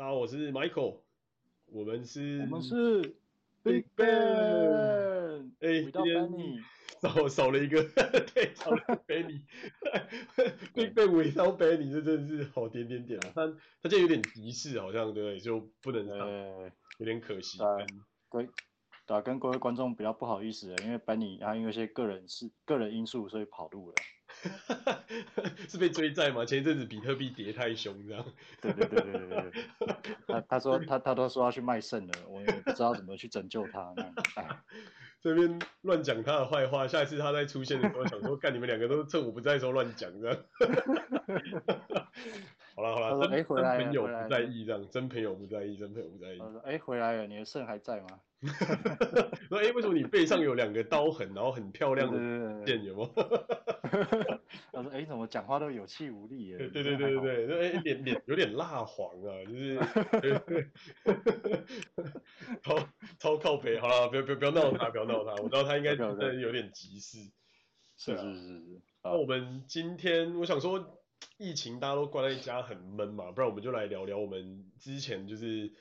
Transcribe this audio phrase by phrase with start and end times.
[0.00, 0.96] 大家好，我是 Michael，
[1.66, 3.02] 我们是我们是
[3.62, 6.64] Big Ben，哎、欸，今天
[7.02, 7.82] 少少了一个，
[8.32, 13.46] 对，少了 Benny，Big Ben without Benny，这真的是好点点点啊，他
[13.82, 17.58] 他今天有点急事，好像对，就不能上，呃，有点可惜。
[18.30, 18.48] 对。
[19.08, 23.94] 啊，跟各位观众比较不好意思，因为 Benny 他因为一些个人事、个人因素，所以跑路了。
[25.68, 26.44] 是被追债吗？
[26.44, 28.24] 前一阵子比特币跌太凶，这样。
[28.60, 29.52] 对对对对对对。
[30.26, 33.94] 他他说他他都说要去卖肾了，我也不知道怎么去拯救他。
[35.22, 40.38] 这边乱讲他的坏话，下一次他再出现的时候，想说干你们两个都趁我不在的时候乱讲这样。
[42.80, 43.36] 好了好了，真、朋
[43.92, 46.40] 友不在意这样，真朋友不在意，真朋友不在意。
[46.64, 48.20] 哎、欸，回来了，你的肾还在吗？
[49.50, 53.10] 说哎、欸，为什么你背上有两个刀痕，然后很漂亮的剑，有吗？
[54.72, 56.56] 他说哎，怎么讲话都有气无力耶？
[56.56, 59.78] 对对对对对，哎，脸脸有点蜡黄啊，就是
[62.62, 62.78] 超
[63.18, 63.78] 超靠北。
[63.78, 67.18] 好了，不要不要不要闹他，不要闹他，我知道他应该真的有点急事。
[67.98, 68.80] 是是是是。
[69.04, 70.99] 那我们今天我想说，
[71.38, 75.72] 疫情大家都关在家很闷嘛，不然我们就来聊聊我们之前就是。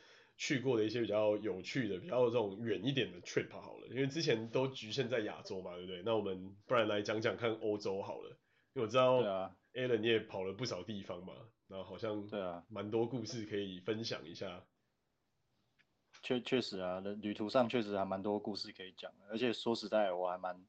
[0.41, 6.01] 去过的一些比较有趣的、比较这种远一点的 trip 好了，因为之前都局限在亚洲嘛，对不对？
[6.05, 8.29] 那我们不然来讲讲看欧洲好了，
[8.73, 9.21] 因为我知道
[9.73, 11.33] Alan 你也跑了不少地方嘛，
[11.67, 14.63] 然后好像对啊，蛮多故事可以分享一下。
[16.23, 20.65] 确确实啊，旅途上确实还蛮多故事可以讲，而且说实在，我还蛮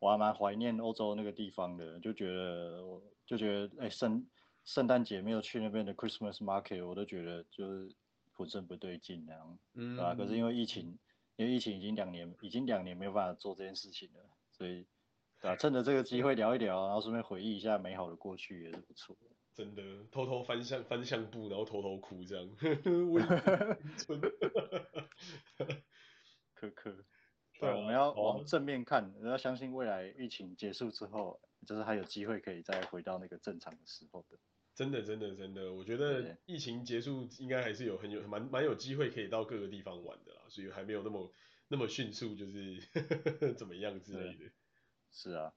[0.00, 4.26] 我还蛮怀念欧洲那个地方的，就觉得我就觉得哎，圣
[4.64, 7.94] 圣诞节没有去那边的 Christmas Market，我都觉得就是。
[8.38, 10.14] 浑身不对劲，那样，嗯，对吧？
[10.14, 10.98] 可是因为疫情，
[11.36, 14.20] 因为疫情已经两年，已经两年没有办法做这件事情了，
[14.52, 14.86] 所以，
[15.40, 15.56] 对吧？
[15.56, 19.30] 趁着这个机会聊一聊，然后顺便回忆一下美好的过去也是不错的。
[19.54, 22.46] 真的，偷偷翻相翻相簿，然后偷偷哭这样。
[23.10, 23.18] 我
[23.96, 24.30] 真的，
[26.52, 26.94] 可可。
[27.58, 34.38] 对，我们要往正面看，我要相信未来疫情结束之后，就是还有机会可以再回到那个正常的时候的。
[34.74, 41.32] 真的，真的，真的，我觉得疫情结束应该还是有很有蛮蛮有机会可以到各个地方玩的啦，所以还没有那么
[41.68, 42.78] 那么迅速，就是
[43.56, 44.52] 怎么样之类的。
[45.10, 45.54] 是啊，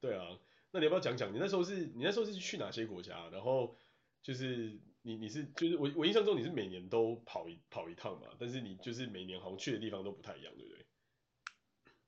[0.00, 0.38] 对啊，
[0.70, 3.28] 那你要不要讲讲你那时候是你那时候是去哪些国家？
[3.30, 3.76] 然后
[4.22, 10.86] 就是你你是就是我我印象中你是每年都跑一跑一趟嘛，但是你就是每年好像去的地方都不太一样，对不对？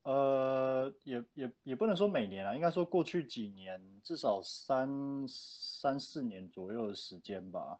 [0.02, 7.78] 呃，也也也不能说每年啊，应该说过去几年至少三三四年左右的时间吧，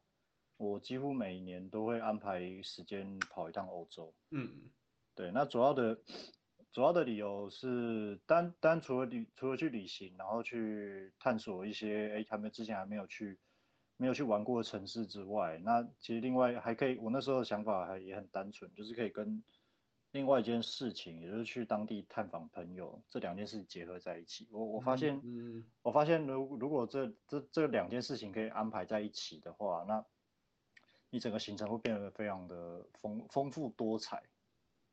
[0.59, 4.13] 我几乎每年都会安排时间跑一趟欧洲。
[4.33, 4.71] 嗯，
[5.15, 5.99] 对，那主要的
[6.73, 13.39] 主要的理由是单单除了旅除了去旅行，然后去探索一些哎，他们之前还没有去
[13.97, 19.43] 没有去玩过的城市之外，那其实另外还可以，我那时候的想法还也很单纯，就是可以跟。
[20.13, 24.49] 另外一件事情，也就是去当地探访朋友，这两件事结合在一起。
[24.51, 30.05] 我我发现，嗯，我发现如如果这这这两件事情可以安排在一起的话，那
[31.11, 34.23] 你整个行程会变得非常的丰丰富多彩。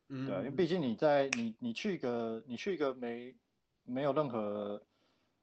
[0.09, 3.35] 嗯，对，因为毕竟你在你你去一个你去一个没
[3.83, 4.81] 没有任何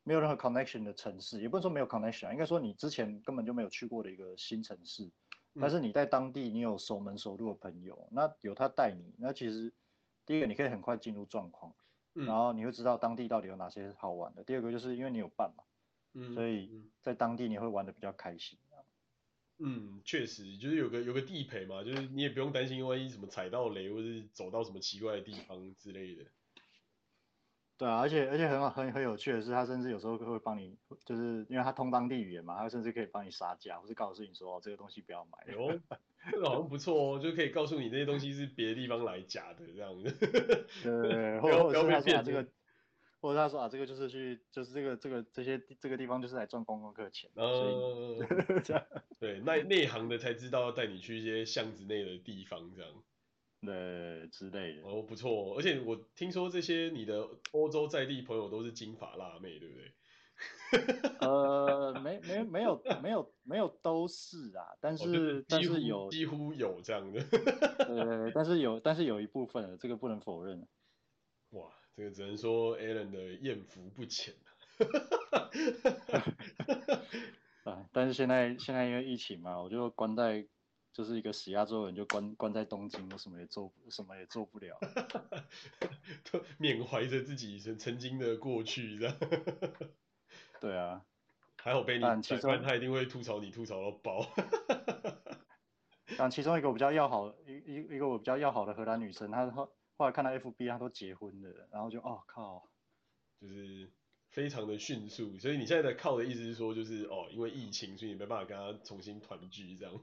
[0.04, 5.10] 没有任何 connection 的城市，也不能说没有 connection，应该说你之前根本就没有去过的一个新城市。
[5.60, 9.72] 但是你在当地，你有熟门熟路的朋友，那有他带你，那其实
[10.26, 11.74] 第一个你可以很快进入状况，
[12.12, 14.42] 然后你会知道当地到底有哪些好玩的。
[14.44, 15.64] 第二个就是因为你有伴嘛，
[16.34, 18.58] 所以在当地你会玩的比较开心。
[19.58, 26.24] 嗯，确实就是有个有个地陪嘛，就是你也不用担心万一什么踩到雷，或是走到什么奇怪的地方之类的。
[27.84, 30.74] 对啊，而且而且很很很有趣的是，他甚至有时候会帮你，
[31.04, 35.54] 就是因为他通当地语言嘛，他甚至可以帮你杀价，或是告诉你说哦这个东西不要买。
[35.54, 35.78] 哦，
[36.30, 40.10] 这个好像不错哦，就可以告诉你这些东西是别的地方来假的这样子。
[40.82, 42.48] 对对， 或者或者是他说啊这个，
[43.20, 47.30] 或者他说啊这个就是去，就是这个这个这些这个地方就是来赚观光客钱。
[47.34, 47.44] 嗯、
[48.16, 48.86] 呃。
[49.20, 52.90] 对，内内行的才知道要带你去一些巷子内的地方这样。
[53.64, 59.92] 对，之类的哦，不错，而且我听说这些你的欧洲在地朋友都是金发辣妹，对不对？
[61.20, 70.66] 呃，没没没有没有没有都是啊，但是、哦、但是有几乎有这样的，对，但是有但是有一部分，这个不能否认。
[71.50, 74.34] 哇，这个只能说 Alan 的艳福不浅
[77.62, 80.46] 啊， 但是现在现在因为疫情嘛，我就关在。
[80.94, 84.78] 就是一个死亚洲人，就关关在东京，我什么也做，什么也做不了，
[86.30, 89.16] 都缅怀着自己曾曾经的过去，这样。
[90.62, 91.04] 对啊，
[91.56, 92.04] 还好被你，
[92.40, 94.24] 不然他一定会吐槽你，吐槽到爆。
[96.16, 102.70] 然后其中一个我比较要好，一一一个我比较要好的荷兰女生，她后后来看到 FB，她都结婚了，然后就哦靠，
[103.40, 103.90] 就是。
[104.34, 109.94] 非常的迅速，所以你现在的靠的意思是说，就是哦，因为疫情，所以你没办法跟他重新团聚这样。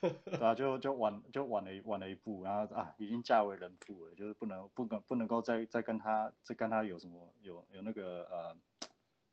[0.00, 8.56] 对啊，就就晚就晚了晚了一步，然后啊，已经嫁为人妇了，就是不能不能不能够再再跟他再跟他有什么有有那个呃，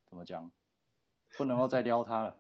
[0.09, 0.51] 怎么讲，
[1.37, 2.35] 不能够再撩他了。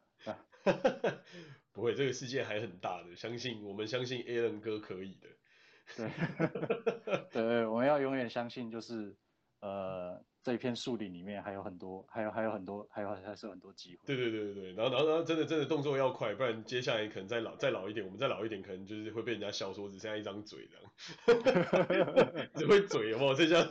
[1.71, 5.29] 不会，这个世界还很大的，相信我们相信 Alan 哥可以的。
[5.95, 6.11] 对，
[7.31, 9.15] 对，我们要永远相信，就是
[9.61, 10.21] 呃。
[10.43, 14.01] 这一片树林里面还有很多，还有还有很多，还有还是有很多机会。
[14.05, 23.35] 对对对对，然后然后然后真的真的动作要快，不然接下来可能再老再老一点，我们再老一点，可能就是会被人家笑说只剩下一张嘴这样， 只会嘴有没有？
[23.35, 23.63] 剩下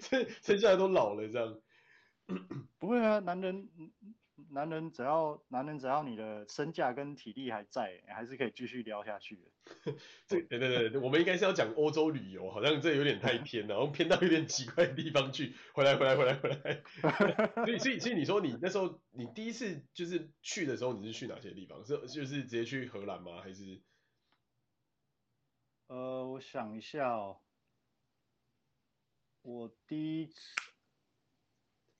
[0.00, 1.60] 剩剩下的都老了这样。
[2.78, 3.68] 不会啊，男人。
[4.54, 9.42] 男人只要男人只要你的身价跟体力还在，还是可以继续聊下去的。
[10.26, 15.54] 这对对对，我们应该是要讲欧洲旅游，好像这有点太偏了，然后偏到有点奇怪的地方去。
[15.72, 16.82] 回来回来回来回来。
[17.64, 21.84] 所以所以所以你说你那时候你第一次就是去的时候，你是去哪些地方？
[21.84, 23.40] 是就是直接去荷兰吗？
[23.42, 23.82] 还是？
[25.88, 27.40] 呃，我想一下哦，
[29.42, 30.54] 我第一次。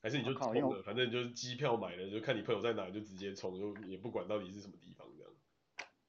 [0.05, 5.31] 还是你就冲了，反正就是机票买了，就看你朋友在哪就直接冲，就也不管到底是什么地方这样。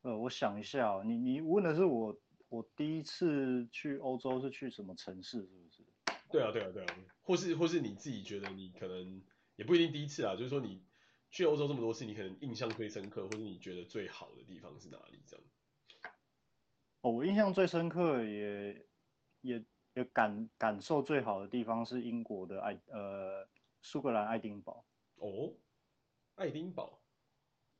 [0.02, 2.14] 呃，我想一下哦，你你问的是我
[2.50, 5.82] 我第一次去欧洲是去什么城市是不是？
[6.30, 9.22] 对啊对啊对啊，或是或是你自己觉得你可能
[9.56, 10.84] 也不一定第一次啊，就是说你
[11.30, 15.46] 去欧洲这么多次，你可能印象最深刻，或者你觉得最好的地方是哪里这样？
[17.00, 18.86] 哦，我印象最深刻也
[19.40, 19.64] 也
[19.94, 23.48] 也感感受最好的地方是英国的爱呃。
[23.86, 24.84] 苏格兰爱丁堡
[25.18, 25.52] 哦，
[26.34, 26.98] 爱丁堡，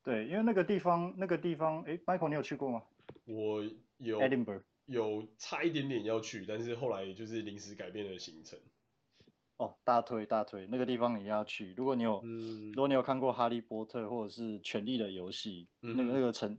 [0.05, 2.81] 对，因为那个地方，那个地方，哎，Michael，你有去过吗？
[3.25, 3.65] 我
[3.99, 8.57] 有，Edinburgh 有差一点点要去，但是后来就是临时改变了行程。
[9.57, 11.75] 哦，大推大推，那个地方你要去。
[11.77, 16.57] 如果你有，嗯、如果你有看过《哈利波特》或者是《权力的游戏》，嗯，那个那个城，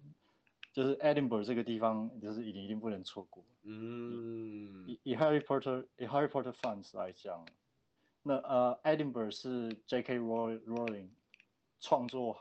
[0.73, 3.45] 就是 Edinburgh 这个地方，就是一定一定不能错过。
[3.63, 7.45] 嗯，以以 Harry Potter 以 Harry Potter fans 来讲。
[8.27, 10.19] 那呃，Edinburgh 是 J.K.
[10.19, 11.07] Rowling
[11.79, 12.37] 创作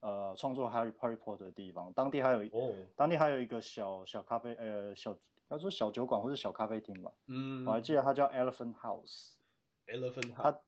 [0.00, 2.74] 呃创作 Harry Potter 的地方，当地还有，oh.
[2.96, 5.16] 当地还有一个小小咖啡呃小，
[5.48, 10.60] 要说小酒馆或者小咖啡厅吧，嗯，我还记得它叫 Elephant House，Elephant House，它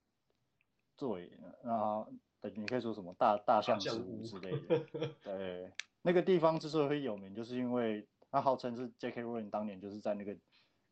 [0.96, 1.30] 对，
[1.62, 2.08] 然后
[2.40, 4.78] 等你可以说什么大大象之屋之类的，
[5.22, 5.70] 对，
[6.00, 9.22] 那个地方之所以会有名，就是因为它号称是 J.K.
[9.22, 10.34] Rowling 当年就是在那个。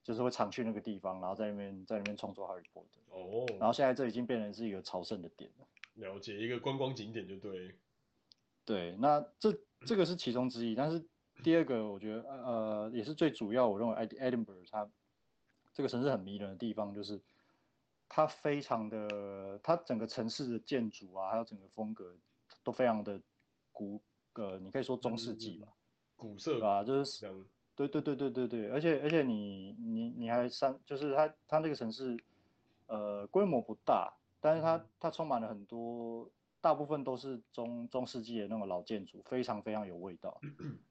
[0.02, 3.00] 就是会常去那个地方，然后在那边在那边创作哈利波特。
[3.14, 3.46] 哦。
[3.58, 5.66] 然后现在这已经变成是一个朝圣的点了。
[5.94, 7.74] 了解，一个观光景点就对。
[8.64, 9.52] 对，那这
[9.84, 11.04] 这个是其中之一，但是
[11.42, 14.88] 第二个我觉得呃也是最主要，我认为 Edinburgh 它
[15.74, 17.20] 这个城市很迷人的地方就是
[18.08, 22.16] 它非常的，它整个城市的建筑啊，还有整个风格
[22.62, 23.20] 都非常的
[23.72, 24.00] 古，
[24.34, 25.68] 呃，你可以说中世纪吧，
[26.16, 27.26] 古色啊，就是。
[27.88, 32.22] 对对对对对对，而且而且你你你还三，就是它它那个城市，
[32.86, 36.30] 呃，规模不大，但是它它充满了很多，
[36.60, 40.38] 大部分都是中中世纪的那种老建筑，非常非常有味道，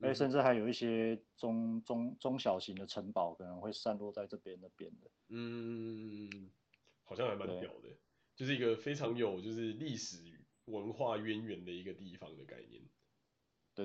[0.01, 6.50] 而且甚至还有一些中中中小型的城堡可能会散落在这边那边的，嗯，
[7.03, 7.89] 好像还蛮屌的，
[8.36, 10.17] 就是一个非常有就是历史
[10.65, 12.81] 文化渊源的一个地方的概念。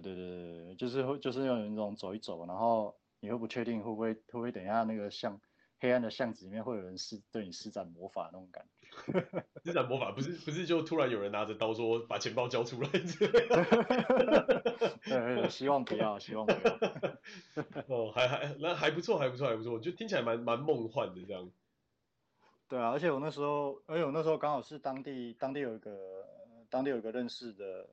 [0.00, 5.40] 对对对对，就是会就是有那种走一走，然后你会不确定会不会会不会等一下那个巷
[5.78, 8.86] 黑暗的巷子里面会有人施对你施展魔法那种感觉。
[9.64, 12.88] 施展魔法不是不是就突然有人拿着刀说把钱包交出来？
[12.90, 13.06] 对
[15.04, 16.78] 对，希望不要，希望不要。
[17.88, 21.50] 哦，还还那还不错，还不错，还不错，就听起来蛮蛮梦幻的这样。
[22.68, 26.26] 对啊，而且我那时候，而且我那时候刚好是当地当地有一个
[26.70, 27.88] 当地有一个认识的。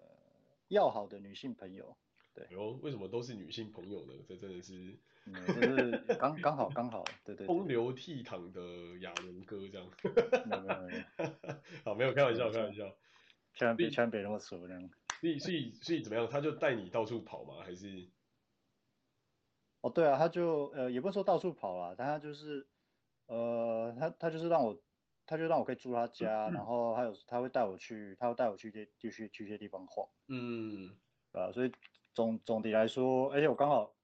[0.72, 1.96] 要好的女性朋友，
[2.34, 2.48] 对。
[2.50, 4.14] 哟，为什么都是女性朋友呢？
[4.26, 7.48] 这真的是，嗯，就是刚刚好刚好，对对，对。
[7.48, 9.90] 风流倜傥的亚伦哥这样。
[10.46, 11.04] 没有没有没有。
[11.84, 12.90] 好，没有开玩笑开玩笑。
[13.54, 14.90] 千万别千万别那么熟这样。
[15.20, 16.26] 所以所以所以怎么样？
[16.28, 17.64] 他就带你到处跑吗？
[17.66, 18.10] 还是？
[19.82, 22.66] 哦，对啊，他就呃也不是说到处跑啦，但他就是
[23.26, 24.82] 呃他他就是让我。
[25.32, 30.94] 他就让我可以住他家，嗯、然后还有他会带我去，他会带我去这继续去一些地方晃，嗯，
[31.32, 31.72] 啊，所以
[32.14, 33.96] 总总体来说，而且我刚好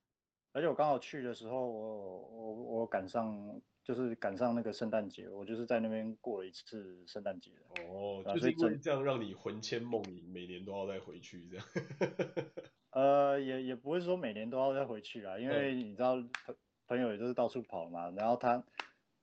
[0.54, 7.52] 而且我刚好去的时候，我我我赶上，就是赶上那个圣诞节，我就是在那边过了一次圣诞节。
[7.90, 11.66] 哦，就是因为这样让你魂牵梦萦，每年都要再回去这样。
[12.92, 16.16] 呃，也也不会说每年都要再回去啦，因为你知道
[16.46, 16.56] 朋
[16.88, 18.64] 朋友也都是到处跑嘛，然后他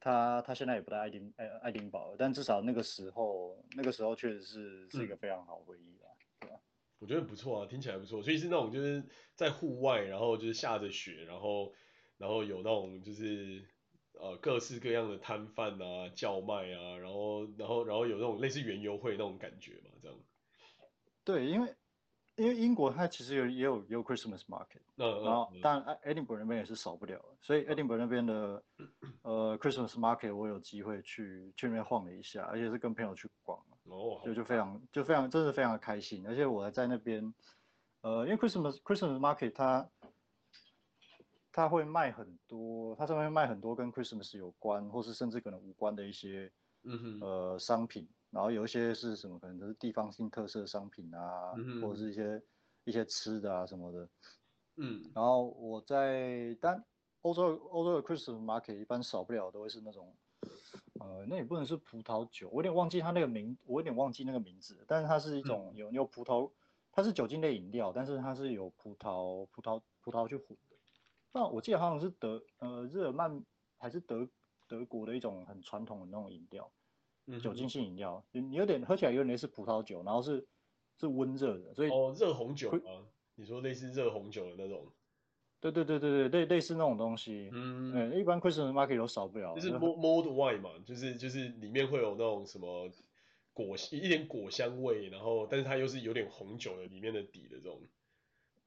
[0.05, 6.11] 他他现在也不在爱丁爱爱丁堡，但至少那个时候那个时候确实是是一个非常好回忆啦。
[6.43, 6.51] 嗯
[6.99, 11.75] 我觉得不错啊，听起来不错，所以是那种就是在户外，然后就是下着雪，然后
[12.17, 13.63] 然后有那种就是
[14.13, 20.19] 呃各式各样的摊贩啊、叫卖啊，然后然后然后有那种类似园游会那种感觉嘛，这样。
[21.25, 21.75] 对，因为
[22.37, 24.81] 因为英国它其实有也有也有 Christmas market，
[25.25, 28.63] 然后当然 Edinburgh 那边也是少不了，所以 Edinburgh 那边的
[29.23, 33.59] 呃 Christmas market 我有机会去去那边晃了一下，而且是跟朋友去逛。
[33.85, 37.35] 哦，就就非常就非常真的非常的开心，而且我还在那边，
[38.01, 39.91] 呃，因为 Christmas Christmas Market 它
[41.53, 46.51] 它会卖很多，它上面卖很多跟 Christmas 有关，或是甚至可能无关的一些，
[47.21, 52.43] 呃，商品，然后有一些是什么，可能都是地方性特色商品啊，嗯，或者是一些
[52.85, 54.09] 一些吃的啊什么的，
[54.77, 56.85] 嗯，然后我在但
[57.23, 60.15] 欧洲欧洲的 Christmas Market 一般少不了都会是那种。
[61.01, 66.51] 呃，那也不能是葡萄酒，我有点忘记它那个名，我有点忘记那个名字，但是它是一种有有葡萄，
[66.93, 70.77] 它是酒精类饮料，但是它是有葡萄葡萄葡萄去混的。
[71.33, 73.45] 那我记得好像是德呃日耳曼
[73.79, 74.29] 还是德
[74.69, 76.71] 德国的一种很传统的那种饮料，
[77.43, 80.47] 酒精性饮料，你你有点喝起来有点类似葡萄酒，然后是
[80.99, 83.05] 是温热的，所以哦热红酒啊，
[83.35, 84.87] 你说类似热红酒的那种。
[85.61, 92.91] 对对对对对，类类似那种东西，嗯，对，一般 Christmas market 都少不了，就是 mulled wine 嘛，就是就是里面会有那种什么
[93.55, 97.81] 果一点果香味，然后但是它又是有点红酒的里面的底的这种。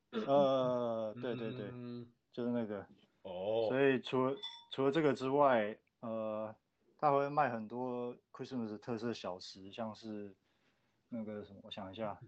[0.10, 2.84] 呃，对对对，嗯、就是那个。
[3.22, 3.68] 哦。
[3.70, 4.36] 所以除了
[4.72, 6.56] 除了这个之外，呃，
[6.98, 10.36] 他会卖很多 Christmas 的特色小吃，像是
[11.10, 12.20] 那个什么，我想一下，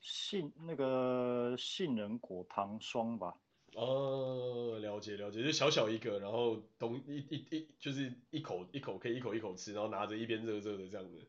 [0.00, 3.36] 杏那个杏仁果糖霜吧。
[3.74, 11.28] 哦，了解了解，就小小一个，然后东一一一就是一口一口可以一口一口吃，然后拿着一边热热的这样子。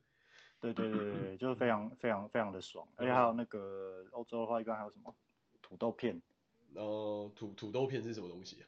[0.60, 2.88] 对对对对，就是非常非常非常的爽。
[2.96, 5.16] 而且还有那个欧洲的话，一般还有什么
[5.62, 6.22] 土豆片？
[6.74, 8.68] 呃，土土豆片是什么东西啊？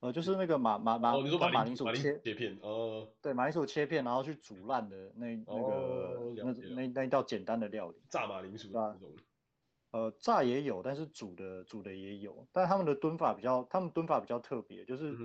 [0.00, 2.58] 呃，就是那个马马马，哦，你说马铃薯切切片？
[2.62, 9.10] 呃，对，马铃薯切片，然后去煮烂的那那个那那那一道简单的料理，炸马铃薯那种。
[9.92, 15.16] 呃，炸也有，但是煮的煮的也有，但是他们的炖法比较，他们炖法比较特别，就是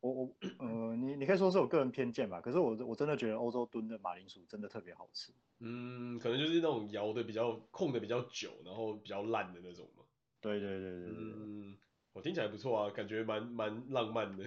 [0.00, 5.32] 我我呃，你你可以说是我个人偏见吧，可是我我真的觉得欧洲炖的马铃薯真的特别好吃。
[5.58, 10.04] 嗯，可能就是那种摇的比较控的比较久，然后比较烂的那种嘛。
[10.40, 11.14] 对对对对对。
[11.16, 11.76] 嗯，
[12.14, 14.44] 我听起来不错啊，感觉蛮蛮浪漫的，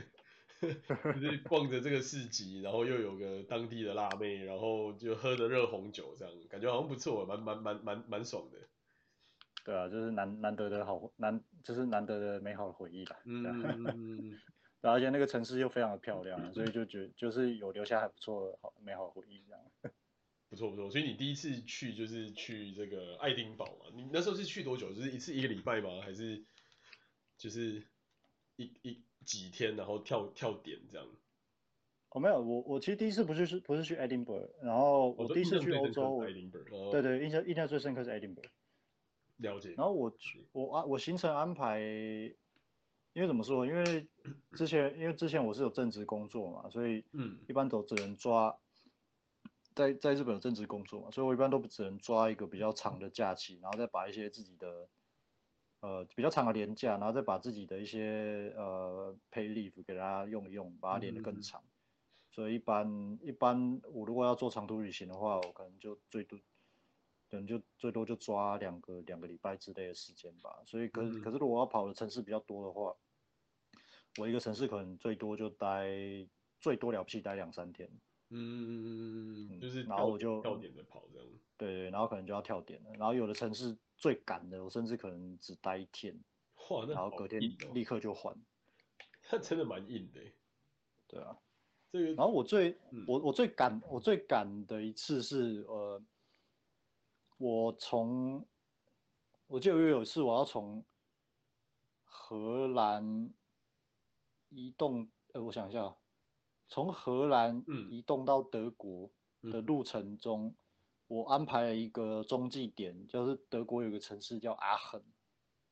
[0.62, 8.58] 就是逛着这个市集，然后又有个当地的辣妹，然后就喝着热红酒这样，感觉好像不错，蛮蛮蛮蛮蛮爽的。
[9.66, 13.18] 对啊，就是难难得的好难，就是难得的美好的回忆吧。
[13.26, 14.40] 嗯，
[14.82, 19.62] 而且那个城市又非常的漂亮，所以就觉就是有留下还不错的好美好的回忆这样。
[20.50, 23.88] 不错不错，所以你第一次去就是去这个爱丁堡嘛？
[23.94, 24.94] 你那时候是去多久？
[24.94, 26.00] 就是一次一个礼拜吗？
[26.02, 26.42] 还是
[27.38, 27.88] 就是
[28.56, 31.08] 一一几天，然后跳跳点这样？
[32.12, 36.24] 哦，没有，我我其实第一次不是是不是去 Edinburgh，，然后我第一次去欧洲。
[36.92, 38.50] 对对，印象印象最深刻是 Edinburgh。
[39.38, 39.74] 了解。
[39.78, 40.12] 然后我
[40.54, 41.80] 我啊我行程安排，
[43.14, 43.66] 因为怎么说？
[43.66, 44.08] 因为
[44.56, 48.58] 之前因为之前我是有正职工作嘛，所以嗯，一般都只能抓
[49.76, 54.88] 在在日本有正职工作嘛，所以我一般都只能抓一个比较长的假期，然后再把一些自己的
[55.82, 61.62] 呃比较长的年假，然后再把自己的一些呃 pay leave 给它用一用，把它连得更长。
[61.62, 61.76] 嗯嗯，
[62.32, 66.40] 所以一般一般我如果要做长途旅行的话，我可能就最多。
[67.30, 72.96] 可能就最多就抓两个两个礼拜之类的时间吧，所以可可是如果我要跑的城市比较多的话，
[74.18, 75.90] 我一个城市可能最多就待
[76.62, 77.92] 最多了不起待两三天。
[78.30, 81.28] 嗯，就是然后我就跳点的跑这样。
[81.58, 86.14] 对对，然后可能就要跳点了，然后有的城市最赶的，我甚至可能只待一天。
[86.70, 87.42] 哇，那、哦、然后隔天
[87.74, 88.34] 立刻就换。
[89.32, 90.22] 那真的蛮硬的。
[91.08, 91.38] 对啊。
[91.92, 92.06] 这个。
[92.14, 96.02] 然后我最、嗯、我我最赶我最赶的一次是呃。
[97.40, 98.44] 我从，
[99.46, 100.84] 我记得有一次我要从
[102.04, 103.32] 荷兰
[104.50, 105.96] 移动，呃，我想一下，
[106.68, 109.12] 从荷兰移动到德国
[109.44, 110.56] 的路程中，
[111.08, 115.02] 我安排了一个中继点，就是德国有个城市叫阿亨，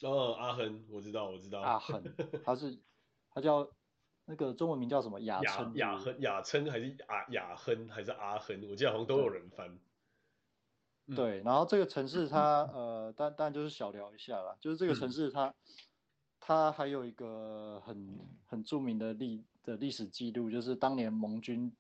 [0.02, 1.60] 哦，阿亨，我知道，我知道。
[1.60, 2.02] 阿亨，
[2.44, 2.78] 他是
[3.30, 3.70] 他叫
[4.26, 5.20] 那个中文名叫什么？
[5.22, 5.76] 雅琛。
[5.76, 8.68] 雅亨，雅琛还是阿雅亨还是阿亨？
[8.70, 9.78] 我记得好像都有人翻。
[11.16, 15.56] 对，然后这个城市它呃，但但就是小聊一下啦，就是这个城市它、嗯、
[16.40, 21.72] 它还有一个很很著名的历的历史记录，就是当年盟军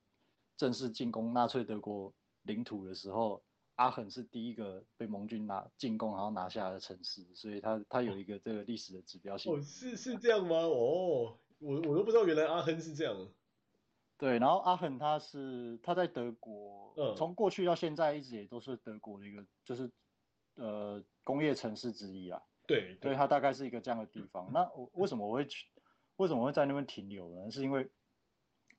[0.57, 3.41] 正式进攻纳粹德国领土的时候，
[3.75, 9.53] 阿亨是第一个被盟军拿进攻然后拿下的城市，所以它它有一个这个历史的指标性。
[9.53, 10.55] 哦，是是这样吗？
[10.55, 13.29] 哦，我我都不知道原来阿亨是这样。
[14.17, 19.91] 对，然后阿亨他是他在德国，嗯，从过去到现在一直也都是德国的一个就是
[20.55, 22.41] 呃工业城市之一啊。
[22.67, 24.49] 对，所以它大概是一个这样的地方。
[24.51, 25.67] 那我为什么我会去？
[26.15, 27.51] 为什么会在那边停留呢？
[27.51, 27.91] 是因为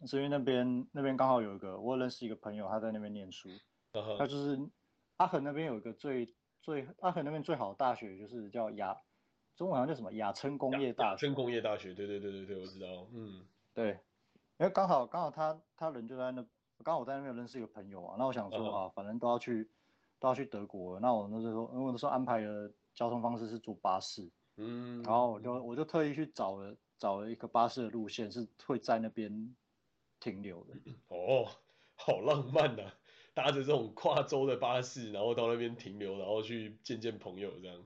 [0.06, 3.50] 是因为那边那边刚好有一个我认识一个朋友，他在那边念书，
[3.92, 4.58] 他、嗯、就是
[5.16, 8.96] 阿恒那边有一个最最阿恒那边最好的大学就是叫雅，
[9.56, 11.10] 中文好像叫什么雅琛工业大学。
[11.10, 13.98] 雅琛工业大学，对对对对对，我知道，嗯，对。
[14.58, 16.42] 因为刚好刚好他他人就在那，
[16.82, 19.68] 刚好我在那边认识一个朋友啊，那我想说啊，反正都要去
[20.18, 29.54] 都要去德国，那我那时候因为我那时候安排的交通方式是坐巴士，嗯，然后我就我就特意去找了找了一个巴士的路线是会在那边
[30.20, 30.74] 停留的。
[31.08, 31.46] 哦，
[31.94, 32.94] 好浪漫呐、啊，
[33.36, 37.76] 搭着这种跨州的巴士，然后到那边停留，然后去见见朋友这样。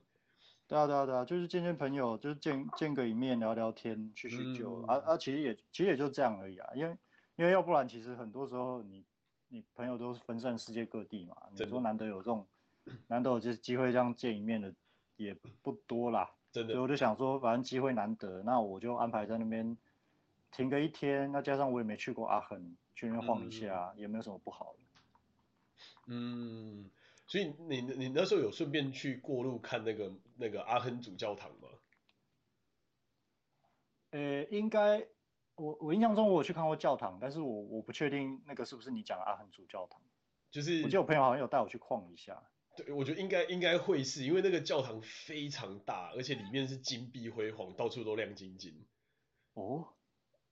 [0.69, 6.97] 对啊对啊对啊，就是见见朋友，就是见见个一面，聊聊天，叙叙旧，啊啊，其实也其实也就这样而已啊，因为
[7.35, 9.05] 因为要不然其实很多时候你
[9.49, 12.47] 你朋友都是分散世界各地嘛，你说难得有这种
[13.09, 14.73] 难得有这机会这样见一面的
[15.17, 19.77] 也不多啦，真的，所以我就想说反正机会难得，那我就安排在那边
[20.53, 24.79] 停个一天，那加上我也没去过阿恒，去那边晃一下，嗯、也没有什么不好的，
[26.11, 26.91] 嗯。
[27.27, 31.69] 所以你你那时候有顺便去过路看那个那个阿亨主教堂吗？
[34.11, 35.07] 呃，应该
[35.55, 40.03] 我我印象中我有去看过教堂，但是我我不确定那个是不是你讲的阿亨主教堂。
[40.51, 42.43] 就是我记得我朋友好像有带我去逛一下。
[42.77, 48.75] 对，我觉得应该应该会是因为那个教堂非常大，而且里面是金碧辉煌，到处都亮晶晶。
[49.55, 49.87] 哦，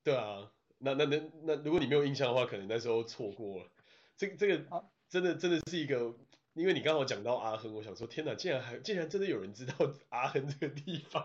[0.05, 3.69] 对啊，那那那那如果你没有印象的话，可能那时候错过了。
[4.17, 6.15] 这这个真的真的是一个。
[6.55, 9.75] 因为你刚好讲到阿亨，我想说天哪，竟然还竟然真的有人知道
[10.09, 11.25] 阿亨这个地方，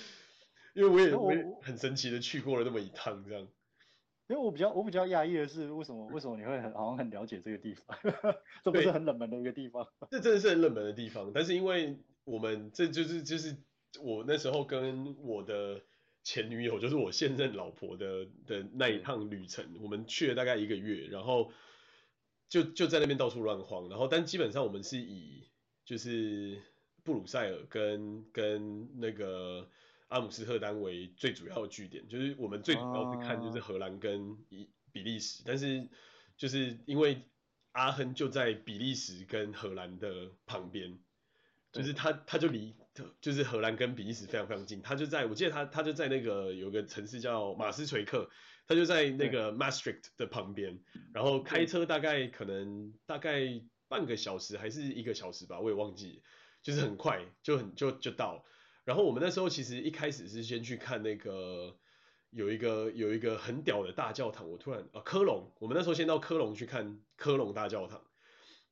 [0.74, 3.48] 因为我也我也很神奇的去过了那么一趟这样。
[4.26, 7.96] 因为我比较我比较讶异的是，为什么为什么你会很好像很了解这个地方？
[8.62, 9.88] 这不是很冷门的一个地方？
[10.10, 13.56] 这真的是很冷门的地方，但是因为我们这就是就是
[14.02, 15.80] 我那时候跟我的
[16.24, 21.50] 前女友，就是我现任老婆的的那一趟旅程，我们去了大概一个月，然后。
[22.48, 25.44] 就就在那边到处乱晃，然后但基本上我们是以
[25.84, 26.62] 就是
[27.04, 29.68] 布鲁塞尔跟跟那个
[30.08, 35.88] 阿姆斯特丹为最主要的据点，就是我们最主要是看就是荷兰跟比比利时，但是
[36.36, 37.22] 就是因为
[37.72, 40.98] 阿亨就在比利时跟荷兰的旁边，
[41.72, 42.74] 就是他他就离
[43.20, 48.30] 就是荷兰跟比利时非常非常近，他就在我记得他他就在那个有个城市叫马斯垂克。
[48.68, 50.78] 他就在那个 Maastricht 的旁边，
[51.14, 56.22] 然后开车大概可能大概半个小时还是一个小时吧，我也忘记，
[56.62, 58.44] 就是很快就很就就到。
[58.84, 61.78] 然后我们那时候其实一开始是先去看那个
[62.28, 68.02] 有一个有一个很屌的大教堂，我突然啊科隆，我们那时候先到科隆去看科隆大教堂，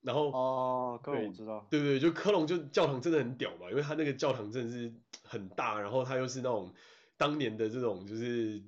[0.03, 6.75] 然后哦科隆我知道，对对对，就科隆就教堂真的很屌嘛，因为他那个教堂真的是很大，然后他又是那种
[7.17, 8.63] 当年的这种就是。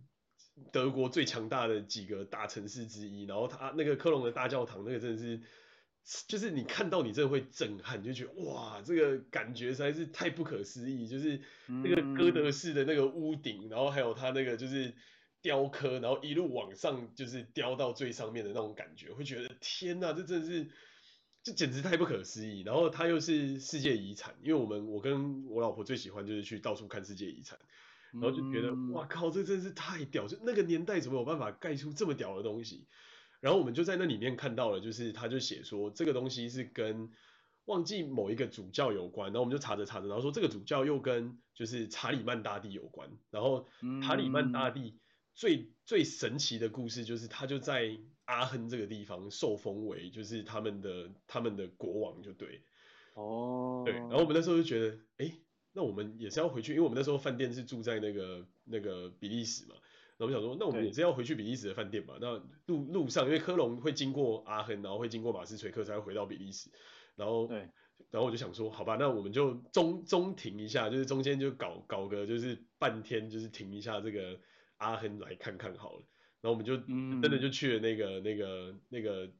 [0.72, 5.40] 德国最强大的几个大城市之一，然后他那个科隆的大教堂，那个真的是，
[6.26, 14.94] 就是你看到你真的会震撼，就觉得哇，这个感觉实在是太不可思议，就是那个哥德式的那个屋顶，然后还有它那个就是
[15.42, 20.68] 雕刻，然后一路往上就是雕到最上面的那种感觉，会觉得天呐，这真的是，
[21.42, 22.62] 这简直太不可思议。
[22.62, 27.58] 然后它又是世界遗产，因为我们我跟我老婆最喜欢就是去到处看世界遗产。
[28.12, 30.26] 然后就觉得，哇靠，这真是太屌！
[30.26, 32.86] 就那个年代怎么有办法盖出这么屌的东西？
[33.40, 37.10] 然后我们就在那里面看到了，就是他就写说这个东西是跟
[37.66, 39.28] 忘记某一个主教有关。
[39.28, 43.10] 然后我们就查着查着，然后说这个主教又跟就是查理曼大帝有关。
[43.30, 43.68] 然后
[44.02, 44.98] 查理曼大帝
[45.34, 52.62] 最最神奇的故事就是他就在阿亨这个地方受封为就是他们的他们的国王，就对。
[53.14, 53.82] 哦。
[53.84, 53.94] 对。
[53.94, 55.32] 然后我们那时候就觉得，哎。
[55.78, 59.76] 那我们也是要回去，因为我们那时候饭店是住在那个那个比利时嘛。
[60.16, 62.14] 那我想说，那我们也是要回去比利时的饭店嘛。
[62.20, 66.68] 那路路上，因为科隆会经过阿亨，然后会经过马斯垂克，才会回到比利时。
[67.14, 67.48] 然后
[68.10, 74.36] 然后我就想说，好吧，那我们就中中停一下，就是中间就搞搞个就是半天，就是停一下这个
[74.78, 76.02] 阿亨来看看好了。
[76.40, 79.30] 然后我们就真的就去了那个、嗯、那个那个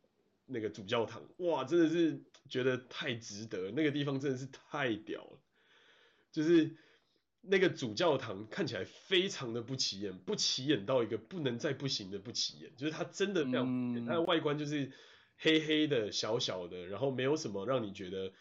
[0.47, 5.41] 那个主教堂，哇，真的是觉得太值得，那个地方真的是太屌了，
[6.33, 6.77] 就是
[7.41, 14.93] 那个主教堂看起来非常的不起眼，不起眼到一个不能再不行的不起眼，就是它真的非常，嗯、它的外观就是
[15.37, 18.33] 黑黑的小小的，然后没有什么让你觉得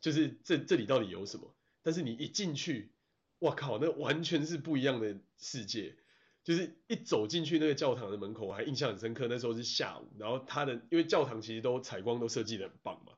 [0.00, 2.92] 就是这这里到底有什么，但是你一进去，
[3.40, 5.96] 哇靠，那完全是不一样的世界。
[6.44, 9.26] 就是一走进去那个教堂的门口，我还印象很深刻。
[9.26, 13.14] 那时候是下午，然后它的因为教堂其实都采光都设计的很棒嘛，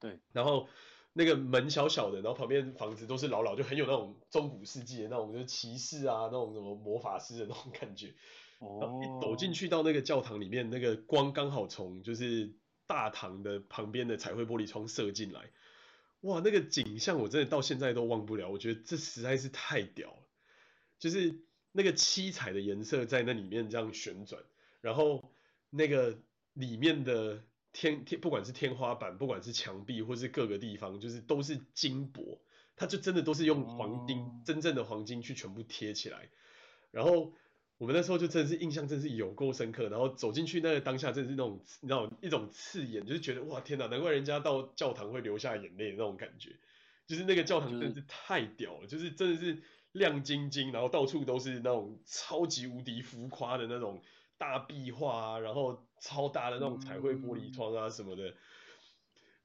[0.00, 0.20] 对。
[0.32, 0.70] 然后
[1.12, 8.14] 那个门小小的，然后旁边房子都是老老，就很有那种中古世纪的那种，就是骑士啊那种什么魔法师的那种感觉。
[8.58, 8.78] 哦。
[8.80, 12.54] 然后一走进去到那个教堂里面，那个光刚好从就是
[12.86, 15.50] 大堂的旁边的彩绘玻璃窗射进来，
[16.22, 18.50] 哇，那个景象我真的到现在都忘不了。
[18.50, 20.22] 我觉得这实在是太屌了，
[20.98, 21.42] 就是。
[21.74, 24.42] 那个七彩的颜色在那里面这样旋转，
[24.82, 25.32] 然后
[25.70, 26.18] 那个
[26.52, 27.42] 里面的
[27.72, 32.40] 天天，不管是天花板，不管是墙壁，或是各个地方，就是都是金箔，
[32.76, 36.28] 它就真的都是用黄金，哦、真正的黄金去全部贴起来。
[36.90, 37.32] 然后
[37.78, 46.56] 我们那时候就真的是印象真是有够深刻，然后走进去那个当下，真的是那种那种一种刺眼，就是觉得哇天哪，难怪人家到教堂会流下眼泪的那种感觉，
[47.06, 49.62] 就是那个教堂真的是太屌了，就是真的是。
[49.92, 54.00] 亮晶晶，然后到处都是那种超级无敌浮夸的那种
[54.38, 58.34] 大壁画啊，然后超大的那种彩绘玻璃窗啊什么的，嗯、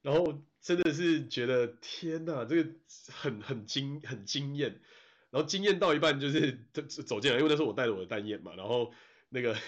[0.02, 2.70] 然后真的是觉得天呐，这个
[3.12, 4.82] 很很惊很惊艳，
[5.30, 8.92] 然后惊艳到一半就是走走进来，因为那时候我带着我的单眼嘛，然后
[9.30, 9.56] 那个。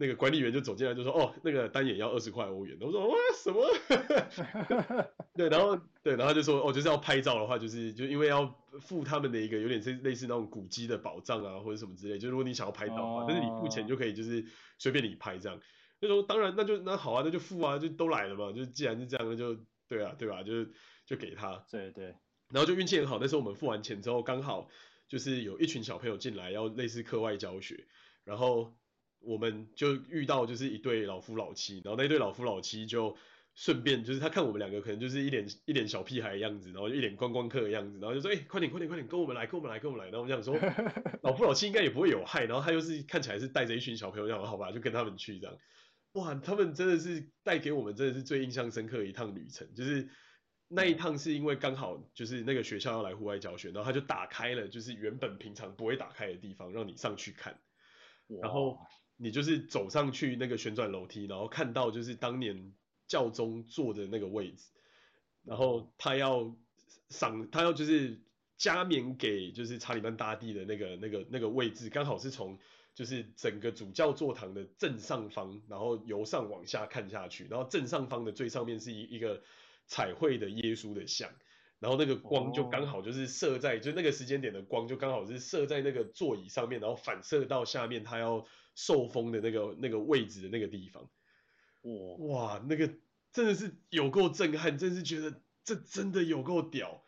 [0.00, 3.66] 那个管理员就走进来就说：“哦，那个单眼要二十块欧元。”我说：“哇，什么？”
[5.34, 8.46] 对，然后对，然后就说：“哦，就是要拍照的话，就是就因为要
[8.80, 12.16] 付他们的一个有点是类似那种古迹的保障啊，或者什么之类。
[12.16, 14.46] 就如果你想要拍照的话，但是你付钱就可以，就是
[14.78, 15.60] 随便你拍这样。”
[16.00, 18.52] 就说：“当然，那就那好啊，那就付啊，就都来了嘛。
[18.52, 19.56] 就既然是这样，那就
[19.88, 20.42] 对啊，对吧？
[20.42, 20.64] 就
[21.06, 21.64] 就给他。
[21.70, 22.14] 对对。
[22.50, 24.68] 然后就运气很好，那时候我们付完钱之后，刚好
[25.08, 27.86] 就是有一群小朋友进来要类似课外教学，
[28.24, 28.74] 然后。
[29.20, 33.16] 我们就遇到就是一对老夫老妻，然后那对老夫老妻就
[33.56, 40.54] 顺便就是他看我们两个可能就是一脸一脸小屁孩的样子，然后一脸观光客的样子，然后就说：“哎、欸，快点快点快点，跟我们来跟我们来跟我们来。”然后我们想说，
[41.22, 45.58] 老夫老妻应该也不会有害，然后他又是看起来是带着一群小朋友，这样好吧，就跟他们去这样。
[46.12, 50.08] 哇，他们真的是带给我们真的是最印象深刻的一趟旅程，就是
[50.68, 57.60] 那一趟是因为刚好就是那个学校要来户外教学，然后他就打开了就是原本平常不会打开的地方，让你上去看，
[58.42, 58.78] 然后。
[59.20, 62.72] 你就是走上去那个旋转楼梯，然后看到就是当年
[63.08, 64.70] 教宗坐的那个位置，
[65.42, 66.56] 然后他要
[67.08, 68.22] 赏，他要就是
[68.56, 72.56] 加冕给就是查理曼大帝的那个那个那个位置，刚好是从
[72.98, 79.40] 就是整个主教座堂的正上方，然后由上往下看下去，然后正上方的最上面是一一个
[79.86, 81.30] 彩绘的耶稣的像，
[81.78, 88.44] 然后那个光就刚好就是射在，就那个时间点的光就刚好是射在那个座椅上面，然后反射到下面，他要。
[88.74, 91.10] 受封的那个那个位置的那个地方，
[91.82, 92.94] 哇哇，那个
[93.32, 97.02] 真的是有够震撼，真是觉得这真的有够屌，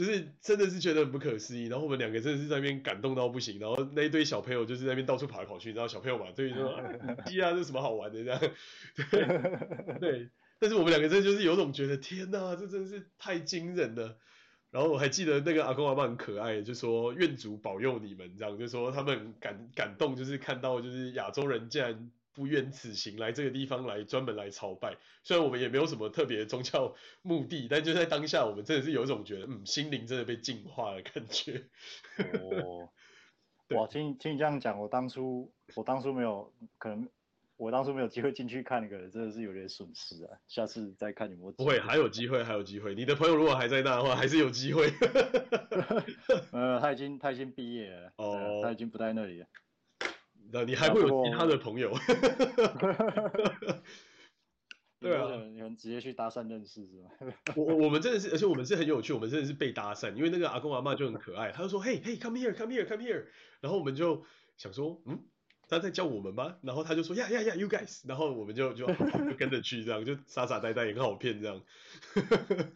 [0.00, 1.66] 就是真的是觉得很不可思议。
[1.66, 6.82] 然后我们两个真的是在那边感动到不行，然后那一堆小朋友就是在那边到处跑来跑去，然后小朋友嘛，对说啊，
[7.26, 8.40] 鸡啊，这什么好玩的这样，
[9.10, 10.30] 对 对。
[10.58, 14.16] 但是我们两个真的就是有种觉得，天哪，这真的是太惊人了。
[14.70, 31.64] 然后我还记得那个阿公阿妈很可爱，就说愿主保佑你们这样，就说他们感感动，就是看到就是亚洲人竟然不远此行来这个地方来专门来朝拜，虽然我们也没有什么特别的宗教 目的，但就在当下我们真的是有一种觉得，嗯，心灵真的被净化的感觉。
[32.40, 32.88] 哦，
[33.76, 37.08] 哇，听听你这样讲，我当初我当初没有可能。
[37.56, 40.30] 我当初没有机会进去看那个，真的是有点损失啊！
[40.48, 41.52] 下次再看有没有。
[41.52, 42.94] 不会，还有机会，还有机会。
[42.94, 44.86] 你的朋友如果还在那的话，还是有机会。
[46.52, 49.46] 呃，他已经他已经毕业了，哦、呃，他已经不在那里了。
[50.52, 51.92] 那你还会有其他的朋友？
[55.00, 57.10] 对啊，你们直接去搭讪认识是吗？
[57.56, 63.24] 我我们真的是，而且我们是很有趣，我们真的是被搭讪，因为那个阿公阿妈就很可爱，他就说：“嘿嘿，come here，come here，come here。”
[63.62, 64.24] 然后我们就
[64.56, 65.24] 想说：“嗯。”
[65.70, 66.58] 他在叫我们吗？
[66.62, 71.62] 然后他就说呀呀呀，you guys，然后我们就就就跟着去，这样就傻傻呆呆也很好骗这样。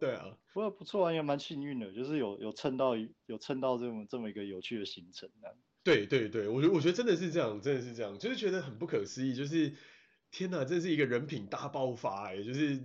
[0.00, 5.30] 对啊，不过不错啊，应该蛮幸运的，就是有有蹭到有蹭到这么这么一个有趣的行程。
[5.82, 9.74] 对对对，我觉得我觉得真的是这样，真的是这样，就是觉得很不可思议，就是
[10.30, 12.76] 天哪，这是一个人品大爆发哎，就是，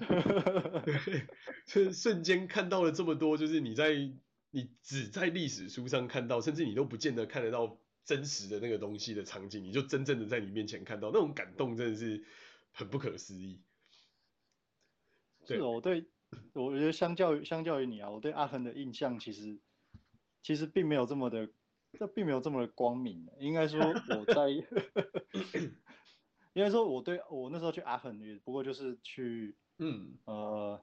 [0.86, 1.28] 对，
[1.66, 3.94] 就是瞬间看到了这么多，就是你在
[4.52, 12.24] 你只在历史书上看到，甚至你都不见得看得到真实的那个东西的场景，你就真正的在你面前看到，那种感动真的是
[12.72, 13.60] 很不可思议。
[15.46, 16.06] 是哦，对，
[16.54, 19.60] 我觉得相较于相较于你啊，我对阿恒的印象其实
[20.42, 21.50] 其实并没有这么的，
[21.98, 23.28] 这并没有这么的光明。
[23.40, 24.50] 应该说我在，
[26.54, 30.80] 应该说我对我那时候去阿恒也不过就是去，嗯呃，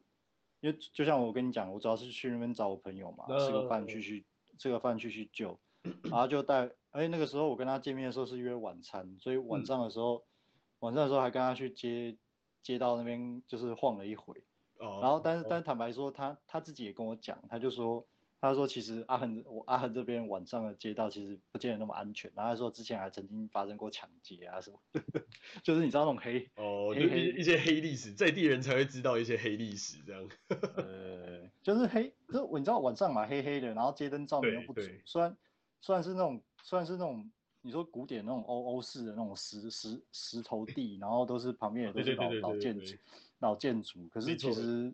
[0.60, 4.24] 因为就像我跟你讲，我主要是去那边找我朋友嘛，吃个饭去去
[4.58, 5.58] 吃个饭去去救，
[6.02, 10.22] 然后就带，哎那个时候我跟他见面的时候是约晚餐，所以晚上的时候、嗯、
[10.80, 12.16] 晚上的时候还跟他去街
[12.62, 14.42] 街道那边就是晃了一回。
[14.78, 18.04] 然后，但是，但是坦白说，他他自己也跟我讲，他就说，
[18.42, 22.30] 他说其实阿恒，我阿恒这边晚上的街道其实不见得那么安全。
[22.34, 24.78] 然后他说之前还曾经发生过抢劫啊什么，
[25.62, 30.28] 就是你知道那种黑哦，黑黑一些黑历史，在地人才会知道一些黑历史这样。
[30.76, 35.36] 呃， 就是黑，就你知道晚上嘛，黑黑的，然后街灯照明又不足，虽然
[35.80, 42.96] 虽然是那种，虽然是那种你说古典那种欧欧式的那种石石石头地，然后都是旁边也都是老老建筑。
[43.38, 44.92] 老建筑，可是其实，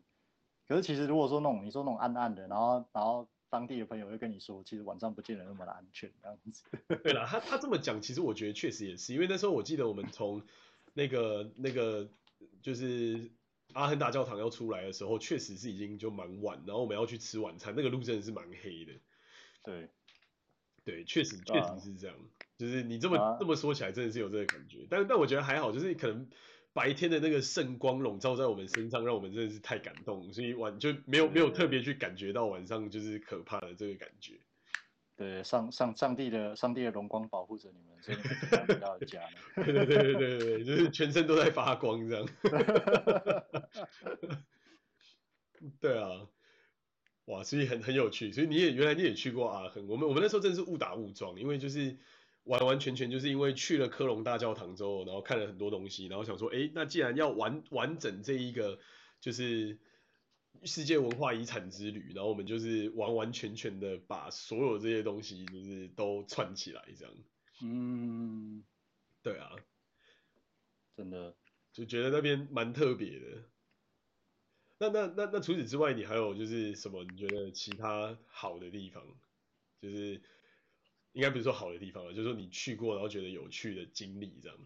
[0.67, 6.65] 可是其实如果说那种你说那种暗暗的，然后然后当地的朋友会跟你说，其实晚上不见得那么的安全这样子。
[7.03, 10.43] 对了，他他这么讲，其实我觉得确实也是，因为那时候我记得我们从
[10.95, 12.11] 那个那个
[12.63, 13.31] 就是
[13.73, 18.93] 阿亨大教堂要出来的时候，确实是已经就蛮晚，然后我们要去吃晚餐，那个路真的是蛮黑的。
[19.63, 19.89] 对，
[20.85, 22.17] 对，确实确实是这样，
[22.59, 26.29] 就是你这么、啊、这么说起来，真的是有这个感觉，但但我觉得还好，就是可能。
[26.79, 34.35] 白天的那个圣光笼罩在我们身上，让我们真的是太感动，所以晚就没有没有特别去感觉到晚上就是可怕的这个感觉。
[35.17, 38.17] 对，上上上帝的上帝的荣光保护着你们，所以
[38.69, 39.65] 回到家了。
[39.65, 42.29] 对对对对对，就是全身都在发光这样。
[45.81, 46.29] 对啊，
[47.25, 51.97] 哇，所以很很有趣，所以你也原来你也去过阿亨，我们我们那时候真的是误打误撞，因为就是。
[52.49, 58.81] 完完全全就是因为去了科隆大教堂之后，然后看了很多东西，然后想说，哎，那既然要完完整这一个
[59.21, 59.79] 就是
[60.65, 67.15] 世界文化遗产之旅，然后我们就是完完全全的把所有这些东西就是都串起来，这样。
[67.63, 68.65] 嗯，
[69.23, 69.51] 对啊，
[70.97, 71.37] 真的
[71.73, 73.27] 就觉得那边蛮特别的。
[74.79, 77.05] 那那那那除此之外，你还有就是什么？
[77.05, 79.05] 你觉得其他好的地方，
[79.83, 80.23] 就是？
[81.19, 84.57] 应该不是说好的地方了，就是说你去过然后觉得有趣的经历这样。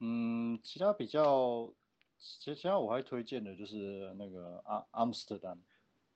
[0.00, 1.72] 嗯，其他比较，
[2.18, 5.56] 其实其他我还推荐的就是那个阿阿姆斯特丹。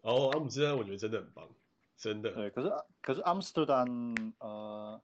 [0.01, 1.49] 哦，阿姆斯特丹我觉得真的很棒，
[1.97, 2.33] 真的。
[2.33, 3.87] 对，可是可是阿姆斯特丹，
[4.41, 5.01] 呃，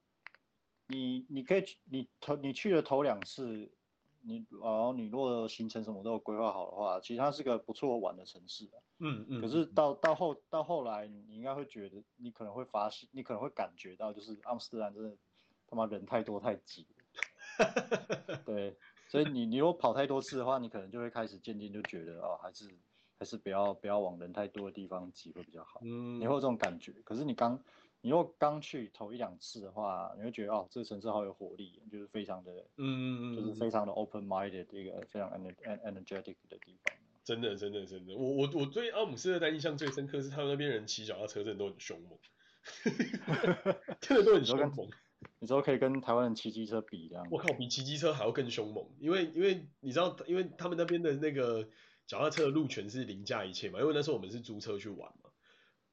[0.89, 3.71] 你你可以去，你头你去了头两次。
[4.21, 8.83] 你然后你如果行程什么都有规划好的话，其实它是个不错玩的城市的。
[8.99, 9.41] 嗯嗯。
[9.41, 15.17] 可是到到后到后来，你应该会觉得，你可能会发现，你可能会感觉到，就是阿姆斯特丹真的
[15.67, 16.87] 他妈人太多太挤。
[18.45, 18.77] 对，
[19.09, 22.69] 所以你你如果跑太多次的话，你可能就会开始渐渐就觉得哦，还是
[23.19, 25.81] 还是不要不要往人太多的地方挤会比较好。
[25.83, 26.21] 嗯。
[26.21, 27.63] 你会有这种感觉，可是你刚。
[28.01, 36.95] 你如果刚去头一两次的话，你会觉得哦，这个城市好有活力，就是非常的，嗯，就是非常的 open minded 一个非常 energetic 的地方。
[37.25, 42.19] 真的，真的，真的，我我我对阿姆斯特丹印象最深刻是他们那边人骑脚踏车真的都很凶猛，
[44.01, 44.89] 真的都很凶猛。
[45.41, 47.27] 你说可以跟台湾人骑机车比这样？
[47.31, 51.69] 我靠，比骑机车还要更凶猛，因为因为你知道，因为他们那边的那个
[52.07, 55.28] 脚踏车的路权是凌驾一切嘛，因为那时候我们是租车去玩嘛。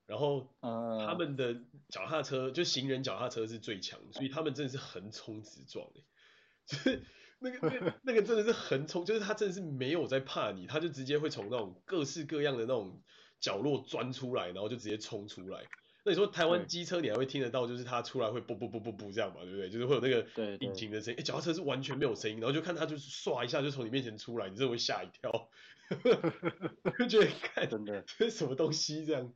[0.07, 1.55] 然后，他们的
[1.89, 5.87] 脚踏车、uh, 就行人脚踏车是最强，所以他们真的是横冲直撞，
[6.67, 7.03] 就是
[7.39, 13.01] 那个那个那个真的是横冲，就是他真的是没有在怕你，他就直接会从那种各式各样的那种
[13.39, 15.63] 角落钻出来，然后就直接冲出来。
[16.03, 19.71] 那你说台湾机车你还会听得到，就是他出来会啵啵啵啵啵这样嘛，对不对？
[19.71, 20.23] 就是会有那个
[20.59, 21.19] 引擎的声音。
[21.19, 25.49] 哎，脚踏车是完全没有声音，然后就看他就是唰一下就从你面前出来，你真的会吓一跳，
[26.99, 29.33] 就觉得看真的这是什么东西这样。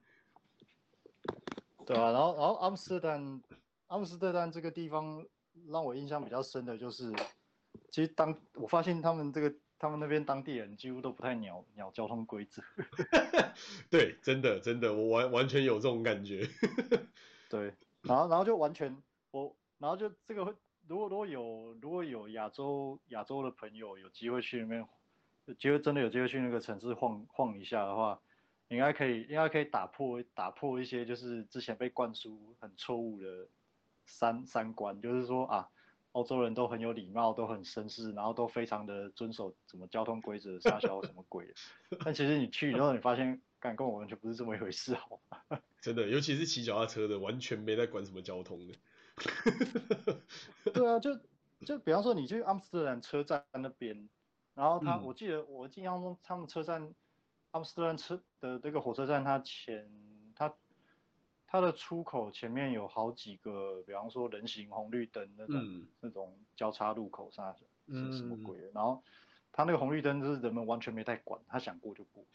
[1.89, 3.41] 对啊，然后然后阿姆斯特丹，
[3.87, 5.25] 阿姆斯特丹这个地方
[5.69, 7.11] 让我印象比较深的就是，
[7.89, 12.61] 其实当我发现他们这个他们那边当地人几乎都不太鸟鸟交通规则。
[13.89, 16.47] 对，真的真的，我完完全有这种感觉。
[17.49, 17.73] 对，
[18.03, 18.95] 然后然后就完全
[19.31, 20.53] 我，然后就这个会，
[20.87, 24.87] 如果如果有如果有亚洲亚洲的朋友有机会去那边，
[25.45, 28.21] 有机会真的有机会去那个城市晃晃一下的话。
[28.69, 33.47] 应该可以，应该可以打破打破一些就是之前被灌输很错误的
[34.05, 35.69] 三三观，就是说啊，
[36.11, 41.53] 欧欧洲人都很有礼貌，都很绅士，然后都非常的遵守什么交通规则，杀小什么鬼的。
[42.03, 45.59] 但其实你去以后，你发现，干跟我完全不是这么一回事，好吗？
[45.79, 48.73] 真的，尤其是骑脚踏车的，完全没在管什么交通的。
[50.73, 51.17] 对啊， 就
[51.65, 54.09] 就比方说你去阿姆斯特丹车站那边，
[54.55, 56.93] 然后他，嗯、我记得我印象中他们车站，
[57.51, 59.89] 阿姆斯特丹车的这个火车站，它前
[60.35, 60.53] 它
[61.47, 67.53] 它的出口前面有好几个，比方说人行红绿灯那种、嗯、那种交叉路口啥
[67.87, 69.03] 是什么鬼的，嗯、然后
[69.51, 72.25] 他那个红绿灯就是人们完全没在管，他想过就过。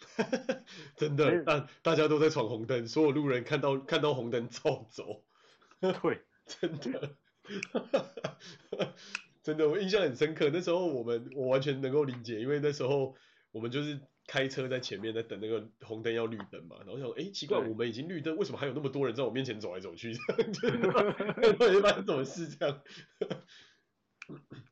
[0.96, 5.22] 真的，大大家都在闯红灯，所有路人看到看到红灯照走。
[5.81, 6.24] 对。
[6.44, 7.16] 真的，
[9.42, 10.50] 真的，我印象很深刻。
[10.53, 13.14] 那时候我们，我完全能够理解，因为那时候
[13.50, 16.76] 我们就是开车在前面在等那个红灯要绿灯嘛。
[16.87, 20.14] 然后想，哎，奇怪，我们已经绿灯，为什么还有那么多人在我面前走来走去？
[20.14, 22.48] 这样，到底发生什么事？
[22.48, 22.82] 这样，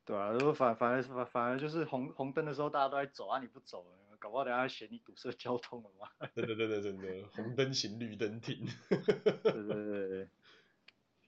[0.05, 3.85] 对啊，如果反反而反反而就是红红灯的时候大家都在走啊，你不走，
[4.19, 6.29] 搞不好等下嫌你堵塞交通了嘛。
[6.35, 8.67] 对对对对，真的，红灯行，绿灯停。
[8.89, 10.29] 对对对对。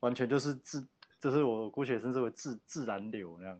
[0.00, 0.86] 完全就是自，
[1.18, 3.58] 就是我姑且称之为自自然流那样，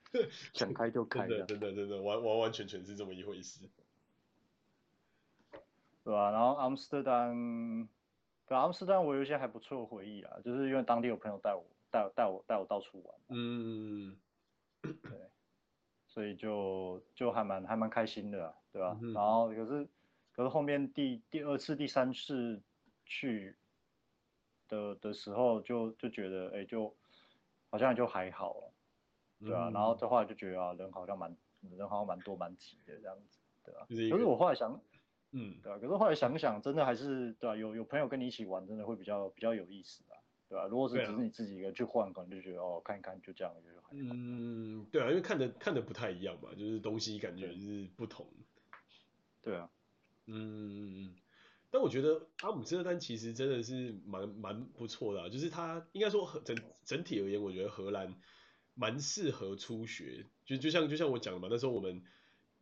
[0.54, 3.60] 想开就开的，真的真的完完完全全是这么一回事，
[6.04, 6.30] 对吧、啊？
[6.30, 7.88] 然后阿姆斯特丹，
[8.46, 14.16] 对阿姆斯特丹我有一些还不错的回忆啊，就是因为当地有朋友带我带带我带我到处玩，嗯，
[14.82, 15.30] 对，
[16.06, 18.98] 所以就就还蛮还蛮开心的、啊，对吧、啊？
[19.02, 19.88] 嗯、然后可是
[20.32, 22.60] 可是后面第第二次第三次
[23.04, 23.56] 去。
[24.68, 26.96] 的的时候就就觉得哎、欸、就
[27.68, 28.56] 好像就还好，
[29.38, 31.36] 对啊，嗯、然后的话就觉得啊人好像蛮
[31.76, 33.84] 人好像蛮多蛮挤的这样子，对啊。
[34.10, 34.80] 可是我后来想，
[35.32, 40.16] 嗯，对啊，可是后来想想，真的还是对啊，有有朋友跟你一起玩，真的会比较比较有意思啊，
[40.48, 44.14] 对啊，如果是只是你自己一个人去换，可能就觉得哦看一看就这样就还好。
[44.14, 48.26] 嗯，对啊，因为看的看的不太一样嘛，就是东西感觉是不同。
[49.42, 49.70] 对啊，
[50.26, 51.14] 嗯。
[51.74, 58.14] 但我觉得阿姆斯特丹其实真的是蛮蛮不错的啊，就是它应该说整整体而言，我觉得荷兰
[58.74, 62.04] 蛮适合初学，就就像就像我讲的嘛，那时候我们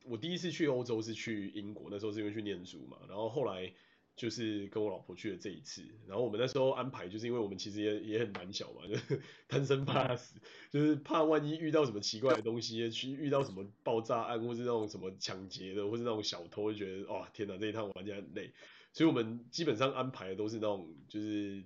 [0.05, 3.73] 我第一次去欧洲是去英国，那时候是因为去念书嘛，然后后来
[4.17, 18.53] 就是跟我老婆去了这一次，然后我们那时候安排就是因为我们其实也也很胆小嘛，就是 贪生怕死，就是怕万一遇到什么奇怪的东西，去遇到什么爆炸案或是那种什么抢劫的，或是那种小偷，就觉得哇天哪，这一趟玩起来很累。
[18.93, 21.65] 所以我们基本上安排的都是那种，就是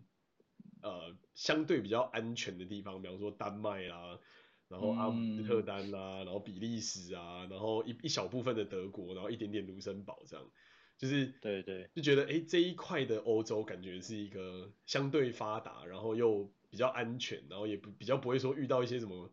[0.83, 4.21] 呃相对比较安全的地方，比方说丹麦啦，
[4.69, 10.51] 然后阿姆斯特丹啦，然后比利时啊，然后一一小部分的德国，然后一点点卢森堡这样，
[10.99, 19.31] 就是对对，就觉得哎这一块的欧洲感觉是一个相对发达，然后又比较安全，然后也不比较不会说遇到一些什么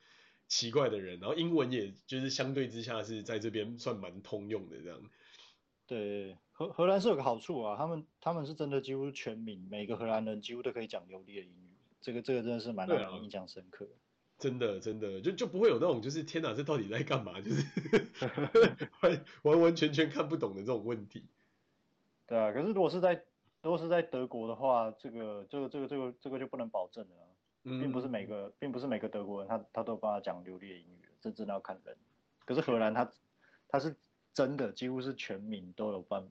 [0.48, 5.02] 奇怪的人，然后英文也就是相对之下是在这边算蛮通用的这样。
[5.88, 6.38] 对。
[6.54, 13.88] 荷荷兰是有个好处啊，他们他们是真的几乎全民，每个荷兰人几乎都可以讲流利的英语，这个这个真的是蛮让人印象深刻。
[14.42, 17.40] 真的真的就就不会有那种就是天哪，这到底在干嘛？
[17.40, 17.64] 就是
[19.02, 21.24] 完完完全全看不懂的这种问题。
[22.26, 23.24] 对啊，可是如果是在
[23.62, 27.16] 如果是在德国的话，这个这个这个这个这个就不能保证了，
[27.64, 31.96] 并不是每个并不是每个德国人他他都有办法讲流利的英语，这真的要看人。
[32.44, 33.10] 可是荷兰他
[33.70, 33.96] 他是
[34.34, 36.28] 真的几乎是全民都有办。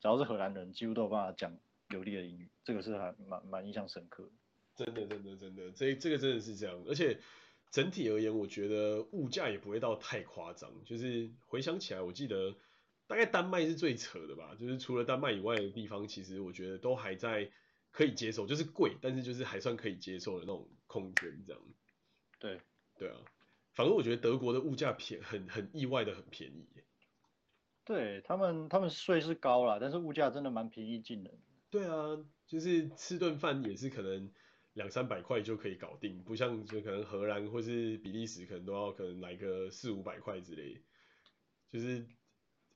[0.00, 1.56] 只要是荷兰人，几乎都有办法讲
[1.88, 4.30] 流利的英语，这个是还蛮蛮印象深刻的。
[4.76, 6.78] 真的，真的，真的，这这个真的是这样。
[6.86, 7.18] 而且
[7.74, 10.70] 整体而言，我觉得物价也不会到太夸张。
[10.84, 12.54] 就是回想起来，我记得
[13.08, 14.54] 大概丹麦是最扯的吧。
[14.54, 17.50] 就是除了丹麦以外的地方，其实我觉得都还在
[17.90, 21.60] 可以接受，就是贵，但是就是还算可以接受的那种空间这样。
[22.38, 22.60] 对，
[22.96, 23.16] 对啊。
[23.72, 26.68] 反而我觉得德国的物价便很很意外的很便宜。
[27.84, 31.36] 对他们，他们税是高了，但是物价真的蛮平易近人。
[31.70, 34.30] 对啊，就是吃顿饭也是可能
[34.74, 40.80] 两三百块就可以搞定，不像就可能荷兰或是比利时可能都要可能来个四五百块之类。
[41.72, 42.06] 就是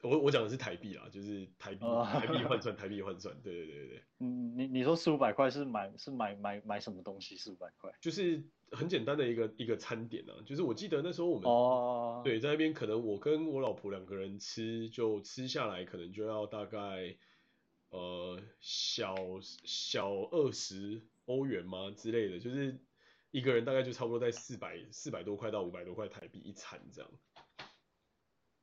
[0.02, 4.02] 我我讲的是台币啦，就是台币、哦、台币换算 台币换算，对对对对。
[4.18, 7.36] 嗯，你你说四五百块是买是买买买什么东西？
[7.36, 7.92] 四五百块？
[8.00, 8.42] 就是。
[8.70, 12.22] 很简单的一个一个餐点啊，就是我记得那时候我们，oh.
[12.22, 17.16] 对，在那边可能我跟我老婆两个人吃，就吃下来可能就要大概
[17.88, 22.78] 呃小小二十欧元吗之类的，就是
[23.30, 27.10] 一个人大概就差不多在四百四百多块到五百多块台币一餐这样。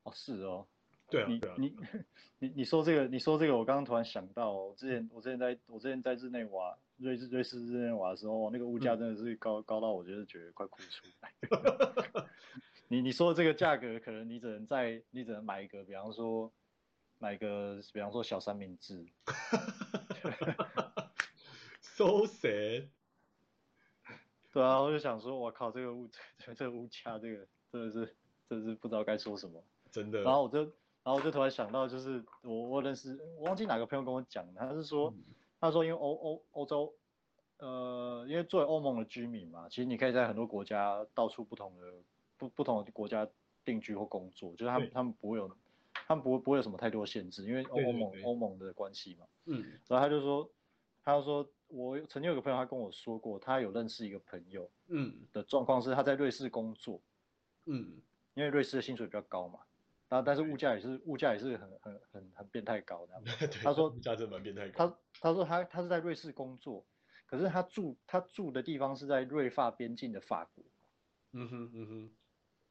[0.03, 0.67] 哦，是哦。
[1.07, 1.55] 对啊，对啊。
[1.59, 1.75] 你
[2.39, 11.31] 你你说这个，你说这个，我刚刚突然想到，我之前我之前在我之前在日内瓦瑞士瑞士日内瓦的时候，那个物价真的是高、嗯、高到我觉得觉得快哭出来。
[12.89, 16.51] 你你说的这个价格，可能你只能在你只能买一个，比方说
[17.19, 19.05] 买一个，比方说小三明治。
[21.95, 22.89] So sad。
[24.51, 26.09] 对啊，我就想说，我靠，这个物
[26.55, 28.15] 这个物价，这个真的是
[28.49, 29.63] 真的是不知道该说什么。
[29.91, 30.21] 真的。
[30.21, 35.09] 然后我就然后我就突然想到，就是我我认识，我忘记哪个朋友跟我讲，他是说。
[35.09, 35.23] 嗯
[35.57, 36.93] 他说：“因为欧欧欧洲，
[37.57, 41.93] 呃，因为作为欧盟的居民嘛，其实你可以在很多国家到处不同的
[42.37, 43.27] 不不同的国家
[43.63, 45.49] 定居或工作，就是他们他们不会有，
[45.93, 49.25] 他们不会不会有什么太多限制，因为欧盟欧盟的关系嘛。
[49.45, 49.63] 嗯。
[49.87, 50.47] 然后他就说，
[51.05, 57.01] 他就说我曾经有个朋友，他跟我说过，他有认识一个朋友，嗯，的状况是他在瑞士工作，
[57.65, 58.01] 嗯，
[58.33, 59.59] 因为瑞士的薪水比较高嘛。”
[60.09, 63.13] 然后，但是物价也是物价也是很很很很变态高的。
[63.63, 64.87] 他说物价真的蛮变态高。
[64.87, 66.85] 他他说他他是在瑞士工作，
[67.25, 70.63] 可是他住他住的地方是在瑞法边境的法国。
[71.33, 72.15] 嗯哼嗯哼，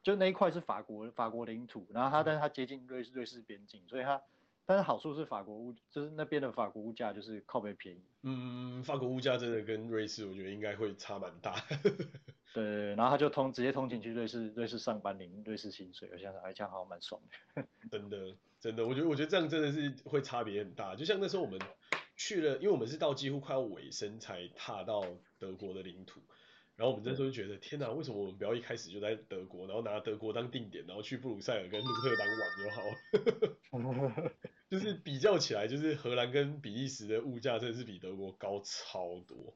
[0.03, 4.22] 就那一块是法国法国领土，然后他但是他接近瑞士瑞士边境，所以他
[4.66, 8.02] 但是好处是法国物就是那边的法国物价就是靠北便宜。
[8.22, 11.54] 嗯，法国物价真的跟瑞士我觉得应该会差蛮大。
[12.54, 17.66] 对，然后他就通直接通勤去瑞士，瑞士上班领瑞士薪水，我想想，哎，这样好像蛮爽的。
[17.90, 20.94] 真的，真的，我觉得我觉得这样真的是会差别很大。
[20.94, 21.58] 就像那时候我们
[22.16, 25.04] 去了，因为我们是到几乎快要尾声才踏到
[25.38, 26.20] 德国的领土，
[26.76, 34.26] 然后我们那时候就觉得，天哪，为什么我们不要一开始就在德国，然后拿德国当定点，然后去布鲁塞尔跟鹿特丹玩就好了。
[34.68, 39.54] 就是比较起来，就是荷兰跟比利时的物价真的是比德国高超多。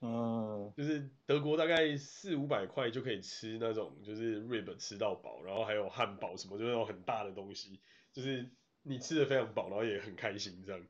[0.00, 7.78] 嗯，就是德国大概四五百块就可以吃那种就是 rib 吃到饱，然后还有汉堡什么，就是那种很大的东西，
[8.12, 8.50] 就是
[8.82, 10.84] 你吃的非常饱，然后也很开心这样。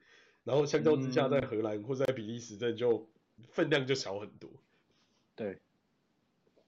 [0.44, 3.10] 然后相较之下，在荷兰或者在比利时，这就
[3.50, 4.48] 分量就小很多。
[5.42, 5.60] 对，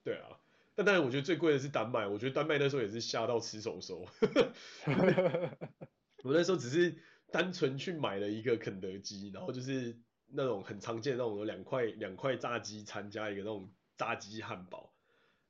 [0.03, 0.39] 对啊。
[0.75, 4.05] 但当然，我觉得最贵的是丹麦，我觉得丹麦那时候也是吓到吃手手。
[6.23, 6.95] 我那时候只是
[7.31, 9.97] 单纯去买了一个肯德基，然后就是。
[10.27, 14.91] 那种很常见的那种有两块两块炸鸡餐加一个那种炸鸡汉堡，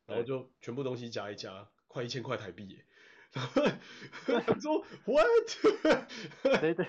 [0.05, 2.85] 然后就全部东西加一加，快一千块台币耶！
[3.31, 3.63] 然后
[4.45, 6.59] 他说 What？
[6.59, 6.85] 对对，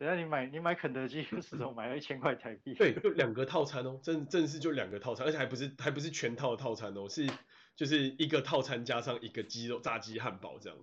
[0.00, 2.74] 等下你买你买肯德基是怎么买了一千块台币？
[2.74, 7.30] 对，就两个套餐哦，正正式就两个套餐，而且还不是还不是全套套餐哦，是
[7.76, 10.78] 就是一个套餐加上一个鸡肉炸鸡汉堡这样，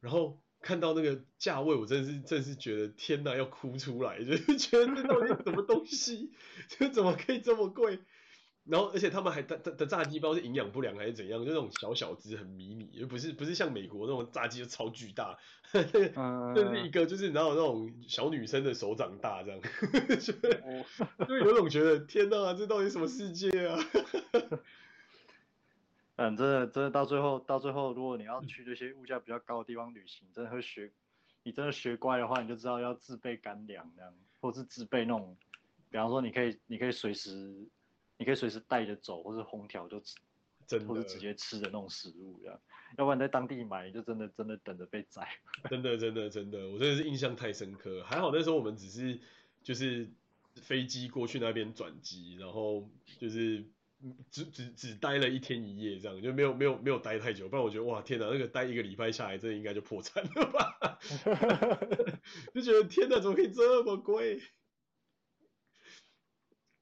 [0.00, 0.40] 然后。
[0.62, 6.32] 看到那个价位，我真的是真是觉得天哪，要哭出来，就是觉得这到底什么东西，
[6.66, 8.00] 这怎么可以这么贵？
[8.68, 11.44] 然后而且他们还的的炸鸡包是营养不良还是怎样？
[11.44, 15.38] 就那种小小只很迷你，又不是不是像美国那种炸鸡就超巨大，
[15.72, 19.60] 这是一个就是然后那种小女生的手掌大这样，
[20.20, 20.32] 就
[21.26, 23.78] 就有种觉得天哪，这到底什么世界啊？
[26.18, 30.90] 嗯，真的，真的到最后，到最后，如果你要去这些物价比较高的地方旅行，真的会学，
[31.42, 35.36] 你真的学乖的话，你就知道要自备干粮这样，或是自备那种，
[35.90, 37.54] 比方说你可以，你可以随时，
[38.18, 40.16] 你可以随时带着走，或是烘调就吃，
[40.86, 42.60] 或是直接吃的那种食物这样，
[42.98, 45.28] 要不然在当地买，你就真的真的等着被宰。
[45.70, 48.02] 真的，真的，真的，我真的是印象太深刻。
[48.04, 49.18] 还好那时候我们只是
[49.62, 50.10] 就是
[50.54, 52.88] 飞机过去那边转机，然后
[53.18, 53.64] 就是。
[54.30, 60.98] 只只只待了一天一夜，这样就没有没有没有待太久，不然我觉得哇天哪，那个待一个礼拜下来，这应该就破产了吧？
[62.54, 64.42] 就觉得天哪，怎么可以这么贵？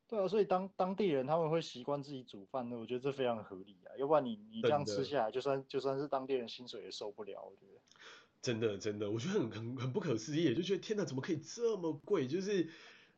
[0.09, 3.97] 对啊，所以当当地人他们会习惯自己煮饭的，我觉得这非常合理啊。
[3.99, 7.81] 要不然你你这样吃下来，就算就算是当地人薪水也受不了，我觉得。
[8.43, 12.27] 真的真的，我觉得很很很不可思议，就觉得天哪，怎么可以这么贵？
[12.27, 12.69] 就是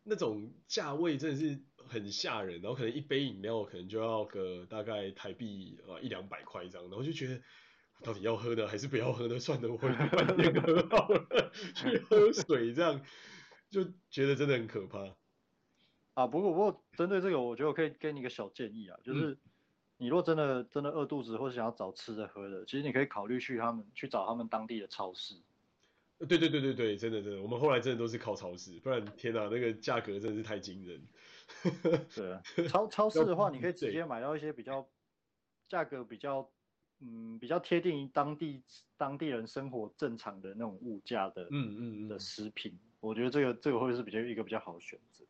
[0.05, 1.62] 那种价位真的是。
[1.89, 7.41] 很吓人，然后可能一杯饮料可能就要个大概台币啊一两百块这样，然后就觉得
[8.03, 9.39] 到底要喝呢还是不要喝呢？
[9.39, 13.01] 算了，我回去饭店喝好了， 去喝水这样，
[13.70, 15.14] 就觉得真的很可怕。
[16.16, 19.36] 啊，不过不过针对这个，我觉得我可以给你一个小建议啊，就是
[19.98, 25.34] 你若真的真的饿肚子或者想要找吃的喝的，其实你可以考虑去他们去找他们当地的超市。
[26.26, 31.06] 对对对对对，真的真的，我们后来真的都是靠超市，不然天哪，那个价格真的是太惊人。
[32.14, 34.88] 对啊， 超超市的话，你可以直接买到一些比较
[35.68, 36.50] 价格比较
[37.00, 38.62] 嗯比较贴近于当地
[38.96, 45.26] 当地人生活正常的那种物价的嗯嗯的食品，我觉得这个这个会是比较一个比较好的选择。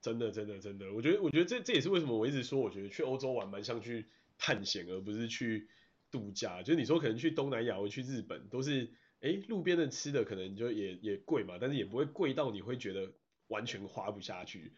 [0.00, 4.06] 真的真的真的，我觉得我觉得这这也是为什么我一直说，我觉得去欧洲玩蛮像去
[4.38, 5.68] 探险，而不是去
[6.10, 6.62] 度假。
[6.62, 8.90] 就是你说可能去东南亚或去日本，都是
[9.20, 13.12] 哎路边的吃的可能就也也贵嘛，但是也不会贵到你会觉得
[13.48, 14.72] 完全花不下去。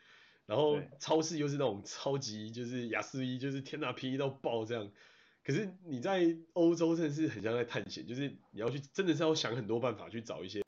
[0.47, 4.91] 然后超市又是那种超级就是雅思一就是天哪便宜到爆这样。
[5.45, 10.61] 可是你在欧洲真的是很像在探险，就是你要去真的是要想很多办法去找一些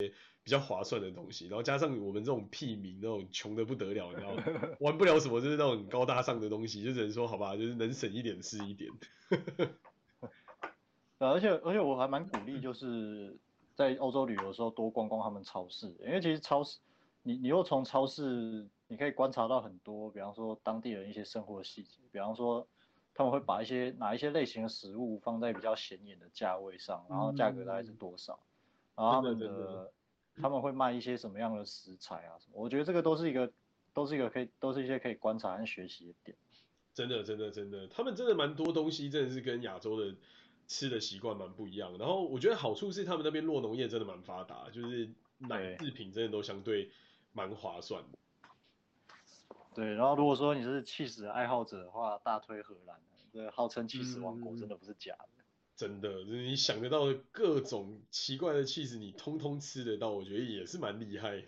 [0.43, 4.43] 比较划算的东西，然后加上我们这种屁民那种穷的不得了，你知道吗？
[4.79, 8.91] 玩不了什么就是那种高大上的东西，就只能说好吧，就是能省一点是一点。
[11.19, 13.37] 而且而且我还蛮鼓励，就是
[13.75, 16.79] 在欧洲旅游的时候多逛逛他们超市，因为其实超市
[17.21, 22.67] 你你又从超市你可以观察到很多，比方说当地人一些生活细节，比方说。
[23.15, 28.39] 他们会把一些哪一些类型的食物放在比较显眼的价位上，然后价格大概是多少，
[28.95, 29.91] 嗯、然后他们的，的
[30.41, 32.61] 他们会卖一些什么样的食材啊什么？
[32.61, 33.51] 我觉得这个都是一个
[33.93, 36.37] 都是一个可以都是一些可以观察和学习的点。
[36.93, 40.15] 真的真的真的，他们真的蛮多东西真的是跟亚洲的
[40.67, 41.97] 吃的习惯蛮不一样。
[41.97, 45.09] 然后我觉得好处是他们那边落农业真的蛮发达，就是
[45.39, 46.91] 奶制品真的都相对
[47.31, 48.17] 蛮划算的。
[49.73, 52.95] 对，然后如果说你是气死爱好者的话，大推荷兰，
[53.31, 55.29] 这号称气死王国真的不是假的。
[55.79, 61.43] 嗯、真的，就是你想得到的各种奇怪的起司，你通通吃得到，我觉得也是蛮厉害。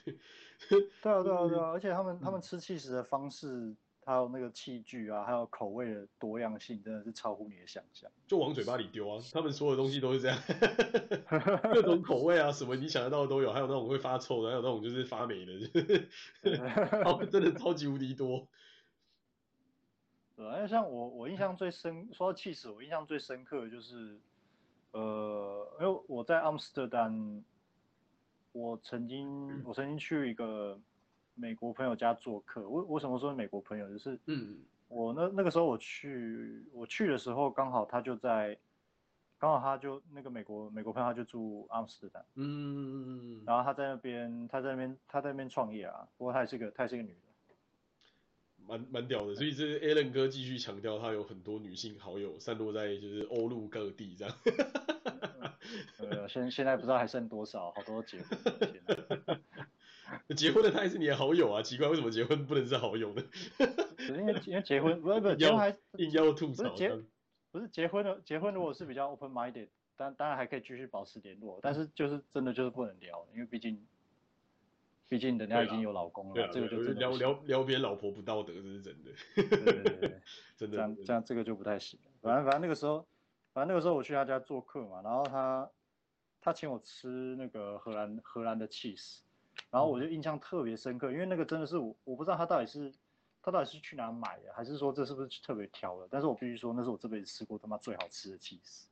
[0.69, 3.75] 对啊，对啊，对啊， 而且他们他们吃起司的方式。
[4.07, 8.07] 还有那个器具啊，还有口味的多样性，真的是超乎你的想象。
[8.27, 10.37] 就往嘴巴里丢啊，他们所有东西都是这样，
[11.73, 15.53] 各种口味啊，什么你想得到的都有，还有那种会发臭的，还有那种就是发霉的，
[17.03, 18.47] 他们真的超级无敌多。
[20.35, 24.19] 对，因为像我，我印象最深，说到气死，我印象最深刻的就是，
[24.91, 27.43] 呃，因为我在阿姆斯特丹，
[28.51, 30.79] 我曾经，我曾经去一个。
[31.37, 33.89] 美国朋友家做客，我为什么说美国朋友？
[33.89, 34.57] 就是，嗯，
[34.87, 38.57] 我那那个时候我去我去的时候，刚好他就在，
[39.37, 47.33] 刚好他就那个美国美国朋友他就住阿姆斯特丹，嗯，然后他在那边他在那边他在那边创业啊，不过他也是个他也是个女的，
[48.67, 54.35] 蛮蛮屌的，所以这 Alan 哥继续强调他有很多女性好友散落在就是欧陆各地这样，
[55.99, 59.39] 呃，现现在不知道还剩多少，好多结婚。
[60.37, 61.61] 结婚的他也是你的好友啊？
[61.63, 63.23] 奇怪，为什么结婚不能是好友呢？
[64.09, 66.91] 因为因为结婚不是不是结婚还硬要吐槽，不是结
[67.51, 73.85] 不是结婚的结婚如果是比较 open minded，当当然还可以继续保持联络，但是就是真的就是不能聊，因为毕竟
[75.07, 79.11] 毕竟人家已经有老公了，啊啊、这个就是聊聊聊别人老婆不道德，这是真的。
[79.35, 80.21] 对对对对，
[80.57, 81.99] 真的这样这样这个就不太行。
[82.21, 83.07] 反正反正那个时候
[83.53, 85.69] 反正那个时候我去他家做客嘛，然后他
[86.41, 89.19] 他请我吃那个荷兰荷兰的 cheese。
[89.71, 92.93] 然后我就印象特别深刻，因为那个真的是我，我不知道他到底是
[93.41, 96.07] 他到底是去哪买的，还是说这是不是特别挑的？
[96.11, 98.85] 但是我必须说，那是我这辈子吃过他妈最好吃的 cheese，，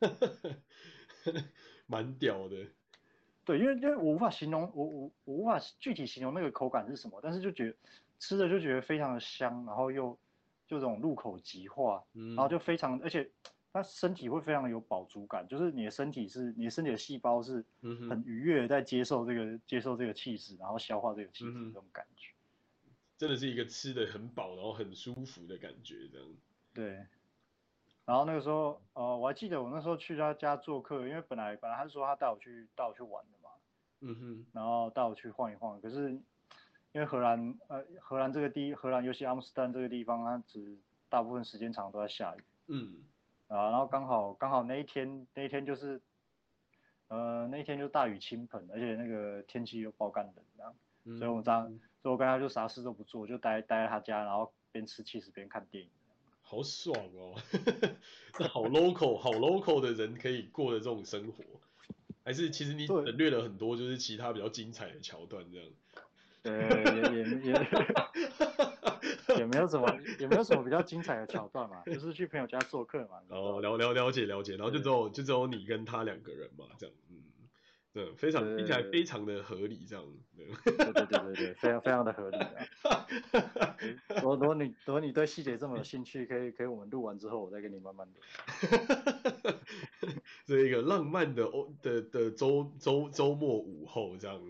[1.86, 2.66] 蛮屌的。
[3.46, 7.76] 对，因为因为我无法形容，我我我无法具体形容那个口感是什么，但是就觉得
[8.18, 10.18] 吃的就觉得非常的香，然后又
[10.66, 13.30] 就这种入口即化，然后就非常而且。
[13.72, 22.32] 它身体会非常有饱足感，就是你的身体是，你的身体的细胞是很愉悦的在接受这个、嗯、接受这个起司，然后消化这个气质这种感觉，
[23.18, 26.26] 真的是一个吃的很饱，然后很舒服的感觉，这样。
[26.72, 27.06] 对。
[28.06, 33.50] 然后那个时候，呃，我还记得我那时候去他家做客，因为本来本来他是说他带我去带我去玩的嘛，
[34.00, 36.12] 嗯哼，然后带我去晃一晃，可是
[36.92, 40.78] 因为荷兰，呃，荷兰这个地，荷兰尤其阿姆斯特丹这个地方，它只
[41.08, 43.04] 大部分时间长都在下雨，嗯。
[43.48, 46.00] 啊，然后刚好刚好那一天那一天就是，
[47.06, 51.68] 呃，那一天就大雨倾盆，而且那个天气又爆干冷，这样，嗯、所以我这样，
[52.02, 55.90] 所以我跟他就啥事都不做，就待待在他家，然后边吃起司边看电影。
[56.48, 57.34] 好爽哦，
[58.38, 61.42] 这好 local 好 local 的人可以过的这种生活，
[62.24, 65.68] 还是其实你省略了很多就是其他比较精彩的桥段这样。
[66.42, 66.52] 对，
[67.12, 67.66] 也也也。
[69.36, 73.20] 也没有什么，也没有什么比较精彩的桥段嘛，就是去朋友家做客嘛。
[73.28, 77.16] 哦，了了了解了解，然后就只有就只有你跟他两个人嘛，这样，嗯，
[77.96, 80.04] 对，非常听起来非常的合理，这样。
[80.36, 80.44] 对
[80.76, 82.36] 对对对对，非常非常的合理。
[84.20, 88.20] 如果如果你如果你对细节这么有兴趣，可以可以我们录完之后，我再跟你慢慢聊。
[90.44, 94.42] 这一个浪漫的欧的的周周周末午后，这样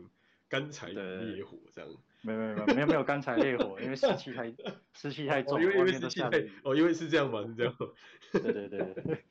[0.49, 1.89] 干柴烈火这样。
[2.23, 4.53] 没有没有没有没有干柴烈火，因为湿气太
[4.93, 7.73] 湿气太重，因为因为湿气太哦，因为是这样嘛，是这样。
[8.33, 9.25] 对对对对，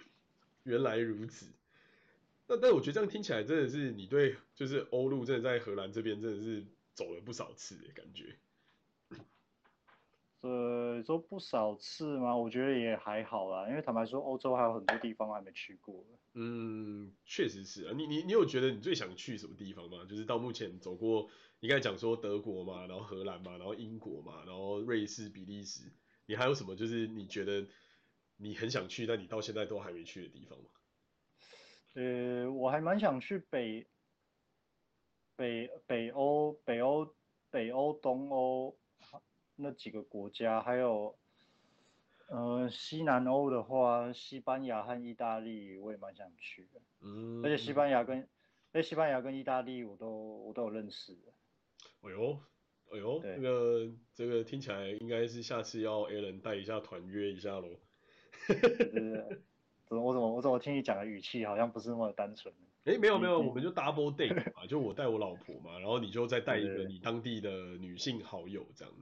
[0.64, 1.52] 原来如此。
[2.48, 8.34] 那但我觉得这样听起来真的是你对就是欧陆真的在荷兰这边真的是走了不少次的感觉。
[10.40, 12.36] 呃，说不少次吗？
[12.36, 16.04] 我觉得也还好啦，因为坦白说，欧洲还有很多地方还没去过。
[16.34, 17.92] 嗯，确实是啊。
[17.94, 20.06] 你你你有觉得你最想去什么地方吗？
[20.08, 21.28] 就是到目前走过，
[21.58, 25.82] 你刚才讲说德国嘛，然后荷兰嘛，然后英国嘛，然后瑞士、比利时，
[26.26, 27.66] 你还有什么就是你觉得
[28.36, 30.70] 你很想去，但你到现在都还没去的地方吗？
[31.94, 33.86] 呃，我还蛮想去北
[35.36, 37.14] 北北欧、北欧、
[37.50, 38.76] 北欧、东欧。
[39.60, 41.18] 那几个国家，还有，
[42.28, 46.80] 呃，西南欧的话，西班牙和意大利，我也蛮想去的。
[47.00, 48.28] 嗯，而且西班牙跟，
[48.70, 51.32] 哎，西班牙跟意大利，我都我都有认识的。
[52.02, 52.40] 哎呦，
[52.92, 57.68] 哎呦，这个这个听起来应该是下次要 Alan 带一下团约一下喽。
[59.90, 62.52] 我怎么我怎么听你讲的语气好像不是那么单纯？
[62.84, 68.94] 哎，没有没有，我们就 double date 嘛， 就我带我老婆嘛，然后你就再带一个你当地的女性好友这样。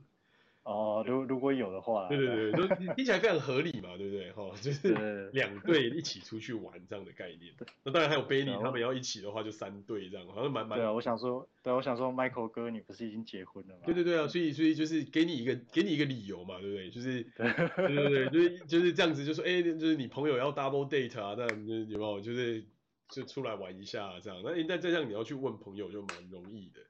[0.67, 4.33] 哦，如如果有的话，对对对， 就听起来非常合理嘛，对不对？
[4.33, 7.55] 哈，就是 两队一起出去玩这样的概念。
[7.85, 10.77] 那当然还有 Benny 他们要一起的话，就三队这样，好像蛮蛮。
[10.77, 13.83] 对啊，我想说，对啊，我想说，Michael 哥，你不是已经结婚了吗？
[13.87, 16.91] 对对对啊，所以所以就是给你一个给你一个理由嘛，对不对？
[16.91, 17.47] 就是对
[17.87, 22.65] 对对，就是就是这样子，就说哎，就是你朋友要 double date 啊，那就有没有就是
[23.09, 24.43] 就出来玩一下这样？
[24.45, 26.81] 那那这样你要去问朋友就蛮容易的。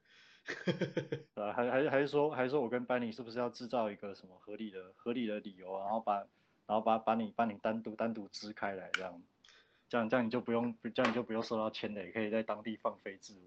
[1.35, 5.83] 呃，还还还是说，还是说我跟班尼是不是要制造一个什么合理的合理的理由啊？
[5.83, 6.15] 然后把，
[6.65, 9.21] 然后把把你把你单独单独支开来，这样，
[9.89, 13.41] 这样这样你就不用，这样你就不用受到牵累，可以在当地放飞自我。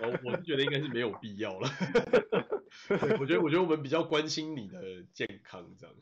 [0.00, 1.68] 我我是觉得应该是没有必要了。
[3.18, 5.96] 我觉得我觉得我们比较关心你的健康，这样。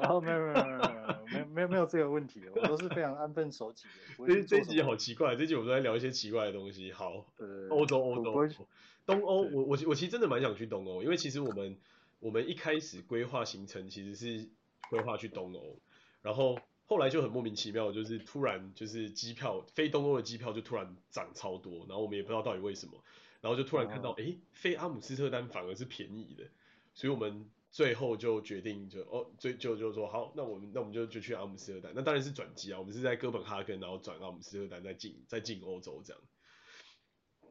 [0.00, 4.26] 然后没有没有没有没有没有没有这个问题，我都是非常安分守己的。
[4.26, 6.92] 这这集好奇怪，这集我们都在聊一些奇怪的东西。
[6.92, 7.26] 好，
[7.70, 8.48] 欧洲欧洲。
[9.06, 11.76] 东欧，我我我其实真的蛮想去东欧，因为其实我们
[12.20, 14.48] 我们一开始规划行程其实是
[14.88, 15.78] 规划去东欧，
[16.22, 22.92] 然后后来就很莫名其妙，就是突然就是机票飞东欧的机票就突然涨超多，然后我们也不知道到底为什么，
[23.40, 26.44] 然后就突然看到哎、欸、飞阿姆斯特丹反而是便宜的，
[26.94, 36.22] 所以我们最后就决定就哦最就就说好，那我们那我们就就去阿姆斯特丹，那当然是转机啊，我们是在哥本哈根然后转阿姆斯特丹再进再进欧洲这样。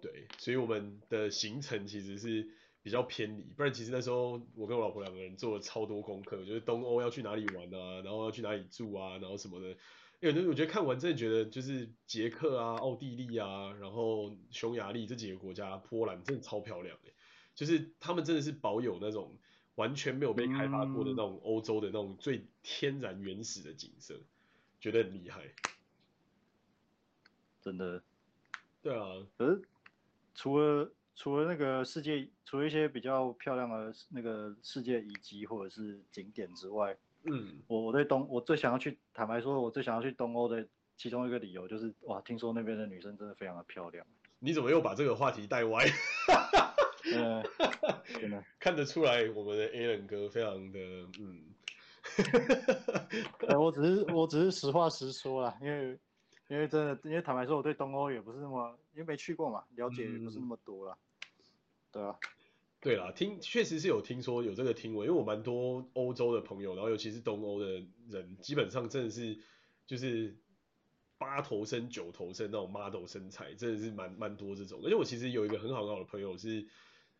[0.04, 2.46] 对，所以我们的行程其实是
[2.82, 9.78] 比较偏离，不然其实那时候我跟我老婆两个人做了超多功课，就是东欧要去哪里玩啊，然后要去哪里住啊，然后什么的。
[10.20, 17.12] 因为我觉得看完真的觉得就是捷克啊、奥地利啊，然后匈牙利这几个国家，波兰真的超漂亮的，
[17.56, 19.38] 就是他们真的是保有那种
[19.76, 24.20] 完全没有被开发过的那种欧洲的那种最天然原始的景色，
[24.82, 25.44] 觉得很厉害。
[27.62, 28.04] 真的。
[28.82, 29.26] 对啊。
[29.38, 29.62] 嗯。
[30.36, 40.68] 除了除了那个世界，除了一些比较漂亮的那个世界遗迹或者是景点之外，嗯，我我对东我最想要去，坦白说，我最想要去东欧的
[40.98, 44.06] 其中一个理由就是，哇，听说那边的女生真的非常的漂亮。
[44.40, 45.86] 你怎么又把这个话题带歪？
[47.16, 47.44] 嗯，
[48.20, 50.80] 真的 看得出来我们的 Alan 哥非常的
[51.20, 51.54] 嗯，
[53.58, 56.00] 我只是我只是实话实说啦，因为。
[56.54, 60.96] 因为真的，因为坦白说，我对东欧也不是那么，因为没去过嘛，了解也不是那么多了。
[61.20, 61.28] 嗯、
[61.92, 62.16] 对啊，
[62.80, 69.36] 对啦，听确实是有听说有这个听闻，因为我蛮多欧洲的朋友，然后尤其是东欧的人，基本上真的是
[69.88, 70.38] 就是
[71.18, 74.80] 八头身九头身那种 model 身材，真的是蛮蛮多这种。
[74.84, 76.68] 而且我其实有一个很好很好的朋友是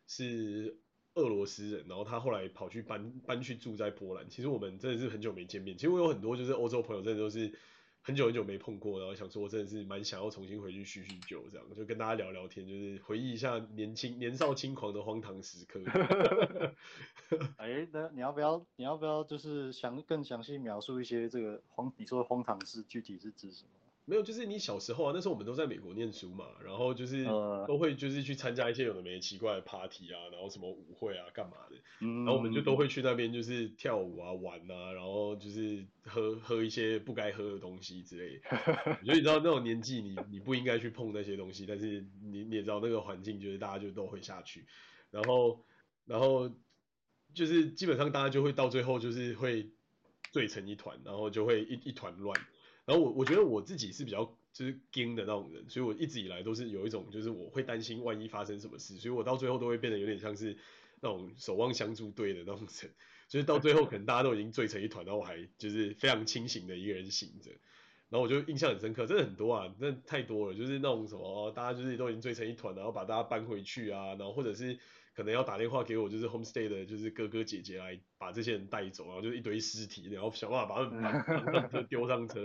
[0.06, 0.78] 是
[1.14, 4.30] 俄罗斯人，然后他后来跑去搬搬去住在波兰。
[4.30, 7.52] 其实我们真的是很久没见面，其实我有很多就是欧洲朋友，真的都是。
[8.06, 15.80] 很久很久没碰过，然后想说，我真的是蛮想要重新回去叙叙旧，这样就跟大家聊聊天，就是回忆一下年轻年少轻狂的荒唐时刻。
[17.56, 23.70] 哎，那你要不要，你要不要就是详更详细描述一些这个荒，你说的荒唐事具体是指什么？
[24.06, 27.24] 没有，就是你小时候啊，那时候我们都在美国念书嘛，然后就是
[27.66, 38.42] 都会就是去参加一些有的没的奇怪的 party 啊，然后什么舞会啊，干嘛的，然后我们就都会去那边就是跳舞啊、玩啊，然后就是喝喝一些不该喝的东西之类的。
[39.00, 44.66] 我觉得你知道那种年纪，你你不应该去碰那些东西，但是你你也知道那个环境，就是大家就都会下去，
[45.10, 45.64] 然后
[46.04, 46.50] 然后
[47.32, 49.70] 就是基本上大家就会到最后就是会
[50.30, 52.38] 醉成一团，然后就会一一团乱。
[52.86, 60.56] 然后我我觉得我自己是比较就是惊的那种人，所以我一直以来都是有一种就是我会担心万一发生什么事，所以我到最后都会变得有点像是
[61.00, 62.90] 那种守望相助队的那种人，
[63.28, 67.50] 就是到最后可能大家都已经醉成一团，然后我还就是非常清醒的一个人醒着，
[68.10, 74.78] 然后我就印象很深刻，真的很多啊，真的太多了，就是那种什么大家就是都已经醉成一团，然后把大家搬回去啊，然后或者是
[75.14, 82.42] 可能要打电话给我就是 homestay 的，就是哥哥姐姐来把这些人带走，然后就是一堆尸体，然后想办法把他们绑上车丢上车，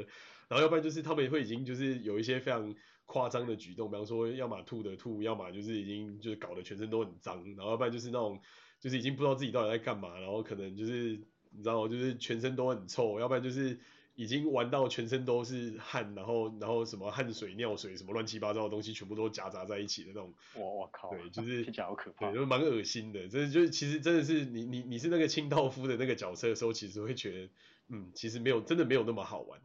[0.47, 8.39] 然后要不然就是他们会已经就是有一些非常夸张的举动，比方说要么吐的吐，要么就是已经就是搞得全身都很脏，然后要不然就是那种
[8.79, 11.19] 就是已经不知道自己到底在干嘛，然后可能就是
[11.51, 13.79] 你知道就是全身都很臭，要不然就是。
[14.19, 20.33] 已经玩到全身都是汗，然后然后什么汗水、尿水什么乱七八糟的东西，全部都夹杂在一起的那种。
[20.55, 21.09] 我我靠！
[21.11, 22.29] 对，就是 听起来好可怕。
[22.29, 23.29] 对，就蛮恶心的。
[23.29, 27.49] 这就是其实真的是你你你是那个清道夫的那个角色的时候，其实会觉得，
[27.87, 29.61] 嗯，其实没有真的没有那么好玩。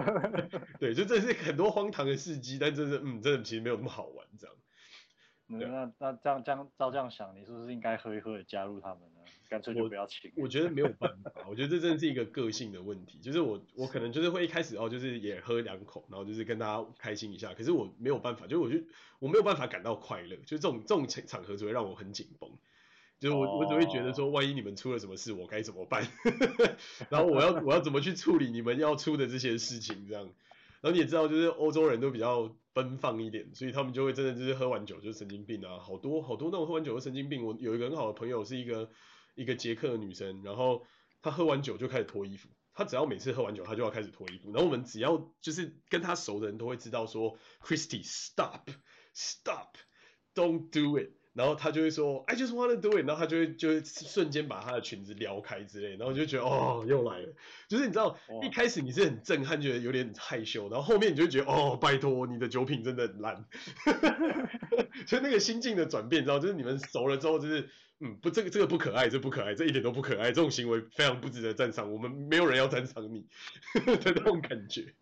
[0.78, 4.54] 对，就这是很多荒唐的事迹，但真的嗯，真的其实没有那么好玩这样。
[5.46, 9.15] 那那那这样这样照这样想，你是不是应该喝一喝，加入他们呢？
[9.48, 10.30] 干脆就不要请。
[10.36, 13.18] 我觉得没有办 法，我觉得这真的是一个个性的问题。
[13.20, 17.54] 就是我我可能就是会一开始哦，就是也喝两口，然后就是跟大家开心一下。
[17.54, 18.78] 可是我没有办法，就是我就
[19.18, 20.36] 我没有办法感到快乐。
[20.46, 22.50] 就这种这种场场合只会让我很紧绷。
[23.18, 23.62] 就是我、oh.
[23.62, 26.06] 我只会觉得说，万一你们出了什么事，我该怎么办？
[27.08, 30.06] 然后我要我要怎么去处理你们要出的这些事情？
[30.06, 30.24] 这样。
[30.82, 37.42] 然后你也知道，就是欧洲人都比较奔放一点，所以他们就会真的就是喝完酒就是神经病啊，好多好多那种喝完酒的神经病。
[37.42, 38.90] 我有一个很好的朋友是一个
[39.36, 40.84] 一个捷克的女生，然后
[41.22, 44.50] 她喝完酒就开始脱衣服，她只要每次喝完酒，她就要开始脱衣服。
[44.50, 48.68] 然后我们只要就是跟她熟的人都会知道说，Christy stop
[49.14, 49.76] stop
[50.34, 51.10] don't do it。
[51.32, 57.34] 然后她就会说，I just wanna do it，然后她就会就会瞬间把她的裙子撩开之类，然后就觉得哦，又来了，
[57.68, 63.44] 就是你知道，一开始你是很震撼，觉得有点害羞，然后后面你就觉得哦，拜托，你的酒品真的很烂，
[65.06, 67.68] 所以那个心境的转变，你知道，就是你们熟了之后，就是
[68.00, 73.26] 嗯，不，这个这个不可爱，这不可爱，这一点都不可爱，这种行为非常不值得赞赏，我们没有人要赞赏你
[74.02, 74.92] 的那种感觉，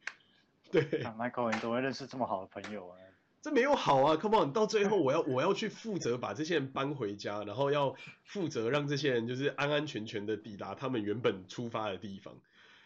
[0.70, 0.82] 对。
[0.82, 2.96] Michael，你怎么会认识这么好的朋友啊？
[3.42, 4.54] 这没有好啊，Come on！
[4.54, 12.34] 到最后我要我要去负责把这些人搬回家，然后要负责让这些人就是安安全全的抵达他们原本出发的地方，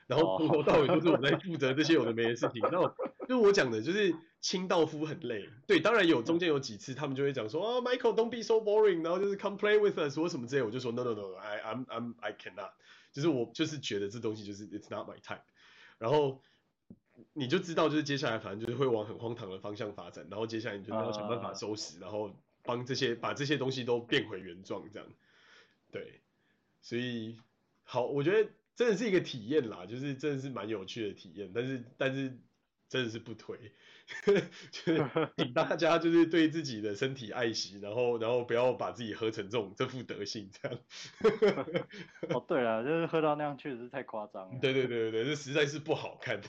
[0.08, 2.60] 然后从头到尾都是我在负责这些有的没的事情。
[2.62, 2.92] 然后
[3.28, 5.48] 就是我讲的，就是清道夫很累。
[5.66, 12.72] 对，当然有中间有几次他们就会讲说啊、oh，Michael，don't be so boring，然后就是 come play with us，说什么之类，我就说 no no no，I I'm I'm I cannot，
[13.12, 15.42] 就是我就是觉得这东西就是 it's not my type，
[15.98, 16.40] 然后。
[17.32, 22.32] 你就知道，就是接下来反正就是会往很荒唐的方向发展，然后接下来你就要想办法收拾，uh, 然后
[22.62, 25.08] 帮这些把这些东西都变回原状，这样。
[25.90, 26.20] 对，
[26.80, 27.40] 所以
[27.82, 32.38] 好，我觉得真的是一个体验啦，就是真的是蛮有趣的体验，但是但是
[32.88, 33.56] 真的是不推。
[34.24, 35.04] 就是
[35.36, 40.78] 请大家就是对自己的身体爱惜，然后然后不要把自己喝成这种这副德性这样。
[42.32, 44.58] 哦，对了，就是喝到那样确实是太夸张了。
[44.62, 46.40] 对对对对对，这实在是不好看。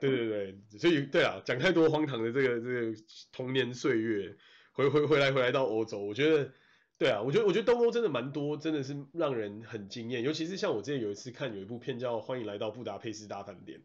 [0.00, 2.92] 对对对，所以对啊，讲太多荒唐的这个这个
[3.30, 4.36] 童年岁月，
[4.72, 6.50] 回回回来回来到欧洲，我觉得
[6.98, 13.78] 对啊，我觉得我觉得东欧真的蛮多，真的是让人很惊艳，尤其是像我之前有一次看有一部片叫《欢迎来到布达佩斯大饭店》。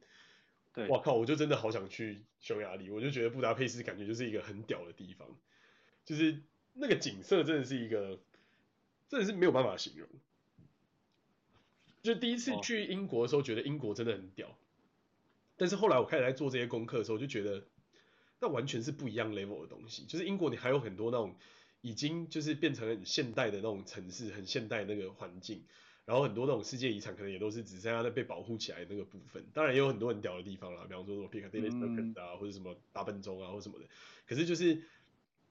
[0.89, 1.13] 哇靠！
[1.13, 5.28] 我就真的好想去匈牙利，我就觉得布达佩斯感觉就是一个很屌的地方，
[6.05, 6.39] 就是
[6.73, 8.19] 那个景色真的是一个，
[9.09, 10.07] 真的是没有办法形容。
[12.03, 14.55] 就第一次去英国的时候，觉得英国真的很屌，
[15.57, 17.65] 但是后来我开始在做这些功课的时候，就觉得
[18.39, 20.05] 那完全是不一样 level 的东西。
[20.05, 21.36] 就是英国你还有很多那种
[21.82, 25.63] 已经就是变成很现代的那种城市，很现代的那个环境。
[26.07, 33.85] 然后很多那种世界遗产可能也都是只剩下在被保护起来的那个部分，当然也有很多很屌的地方啦，比方说什么 Piccadilly Circus 啊，或者什么大笨钟啊，或什么的。
[34.25, 34.81] 可是就是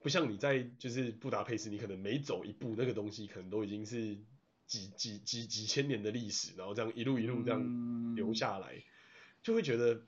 [0.00, 4.16] 不像你在就是布达佩斯，你可能每走一步那个东西可能都已经是
[4.66, 8.82] 几几几几千年的历史，然后这样一路一路这样留下来，
[9.42, 10.00] 就会觉得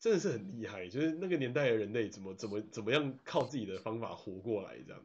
[0.00, 5.02] 真的是很厉害，就是那个年代的人类怎么怎么怎么样靠自己的方法活过来这样。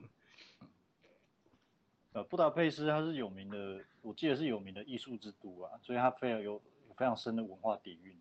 [2.11, 8.17] 呃，布达佩斯它是有名的，我记得是有名的艺术之都啊，所以它非常有有非常深的文化底蕴。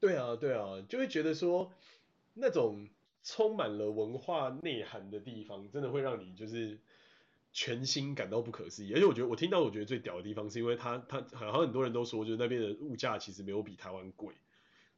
[0.00, 1.70] 对啊，对啊，就会觉得说
[2.32, 2.88] 那种
[3.22, 6.78] 充满了文化内涵的地方，真的会让你就是
[7.52, 8.94] 全心感到不可思议。
[8.94, 14.34] 而且我觉得我听到我觉得最屌的地方，是因为它它好像很多人都说，就是那边的物价其实没有比台湾贵，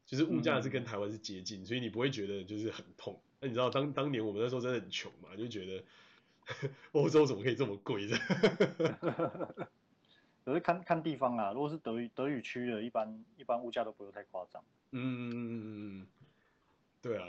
[0.06, 3.20] 就是物价是跟台湾是接近，嗯，所以你不会觉得就是很痛。
[3.40, 5.82] 那你知道当当年我们那时候真的很穷嘛，就觉得。
[6.92, 8.16] 欧洲怎么可以这么贵的？
[10.44, 14.62] 可是看看地方啊，如果是德语德语区的，一般一般物价都不会太夸张。
[14.92, 16.06] 嗯嗯嗯嗯，
[17.02, 17.26] 对啊，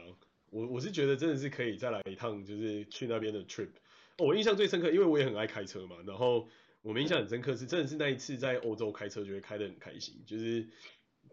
[0.51, 3.69] 我我是觉得真的是可以再来一趟，就是去那边的 trip。
[4.17, 6.47] 哦，我印象最深刻，因为我也很爱开车嘛，然后
[6.83, 10.67] 我们印象很深刻是真的是那一次在欧洲开车觉得开得很开心，就是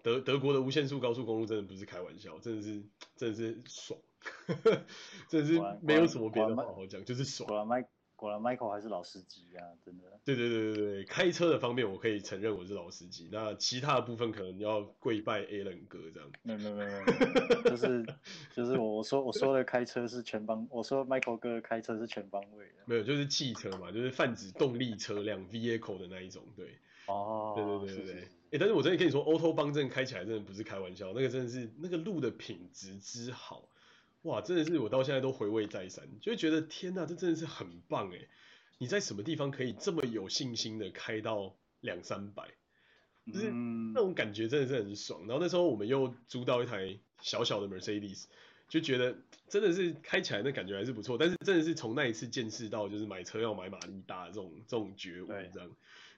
[0.02, 2.82] 德德国的无限速高速公路真的不是开玩笑，真的是
[3.16, 4.00] 真的是爽。
[5.28, 7.46] 这是没有什么别的话好讲，就是爽。
[7.48, 10.04] 果然麦果然 Michael 还是老司机啊，真的。
[10.24, 16.30] 对对对对对，开车的方面我可以承认我是老司机，那其他的部分可能要跪拜 Alan 哥这样。
[16.42, 18.06] 没有没有没有，就是
[18.54, 22.84] 就是我我说我说的开车是全方，我说 Michael 哥开车是全方位的。
[22.86, 26.78] 没有，就是汽车嘛，就是泛指动力车辆 vehicle 的那一种，对。
[27.06, 27.52] 哦。
[27.56, 28.22] 对对对对对。
[28.52, 33.68] 哎，但是我真的跟你说，Auto 帮真的开起来真的不是开玩笑，那个真的是那个路的品质之好。
[34.24, 38.18] 哇，真的是我到现在都回味再三，就会觉得天呐，这真的是很棒哎！
[38.78, 42.48] 你在什么地方可以这么有信心的开到两三百，
[43.26, 45.26] 就是那种感觉真的是很爽。
[45.26, 48.24] 然后那时候我们又租到一台小小的 Mercedes，
[48.66, 49.14] 就觉得
[49.48, 51.18] 真的是开起来那感觉还是不错。
[51.18, 55.70] 但是真的是从那一次见识到，就是买车要买马力大的这种这种觉悟，这样。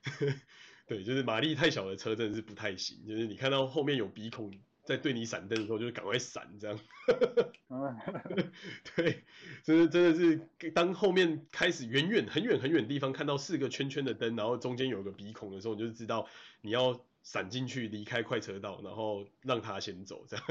[0.86, 4.52] 对，就是马力太小的车真的是不太行，就是你看到后面有鼻孔。
[4.86, 6.78] 在对你闪灯的时候，就是赶快闪这样。
[8.94, 9.24] 对，
[9.64, 16.28] 真的真的是当后面开始远远很远很远的地方看到四个圈圈的灯，然后中间有个鼻孔的时候，你就知道
[16.60, 20.44] 你要闪进去离开快车道，然后让他先走这样。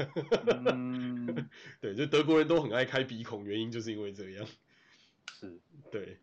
[0.74, 1.48] 嗯、
[1.80, 4.46] 对，就德国人都很爱开鼻孔，原因就是因为这样。
[5.40, 5.58] 是，
[5.90, 6.18] 对。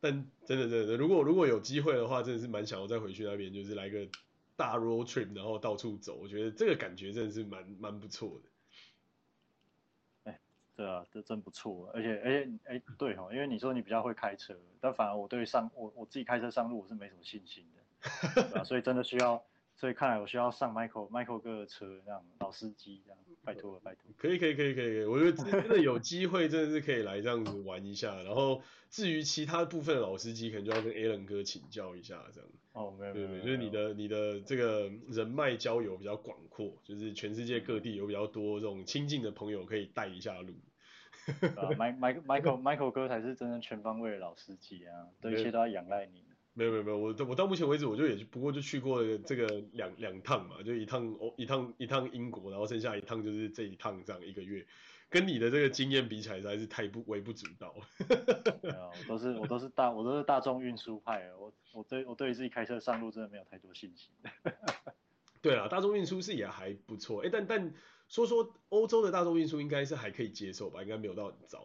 [0.00, 4.08] 但真的真的，如果如果有机会的话，真的是蛮想要再回去那边，就是来个。
[4.56, 10.30] 大 road trip，然后到处走，我觉得这个感觉真的是蛮蛮不错的。
[10.30, 10.40] 哎，
[10.76, 11.90] 对啊，这真不错。
[11.94, 19.44] 而且，而且，哎，对哈，因为你说你比较会开车，但反而我对上我我自己开车上路我是没什么信心的， 对啊，所以真的需要。
[19.76, 24.04] 所以看来我需要上 Michael Michael 哥的车，这样老司机这样，拜托了拜托。
[24.16, 28.14] 可以可以可以可以，我觉得真的有机会真的是可以来这样子玩一下。
[28.22, 32.48] 然后至于其他部分的老司机，可能就要跟 Alan 哥请教一下这样。
[32.74, 40.52] 哦，没有没有，就是你的你的这个人脉交友比较广阔，就是全世界各地有比较多这种亲近的朋友可以带一下路。
[41.56, 46.24] 啊，Michael Michael Michael 哥才是真正全方位的老司机啊，对一切都要仰赖你。
[46.52, 54.66] 没有没有没有，我我到目前为止我就也不过就去过这个两两趟嘛，就一趟哦一趟一趟英国，然后剩下一趟就是这一趟这样一个月，
[55.14, 57.72] 跟你的这个经验比起来实在是太不微不足道。
[58.62, 64.12] 没有，我都是我都是大我都是大众运输派的，我我对我对于自己开车上路真的没有太多信心。
[65.40, 67.72] 对啊，大众运输是也还不错，哎，但但
[68.08, 71.64] 说说欧洲的大众运输应该是还可以接受吧，应该没有到很糟。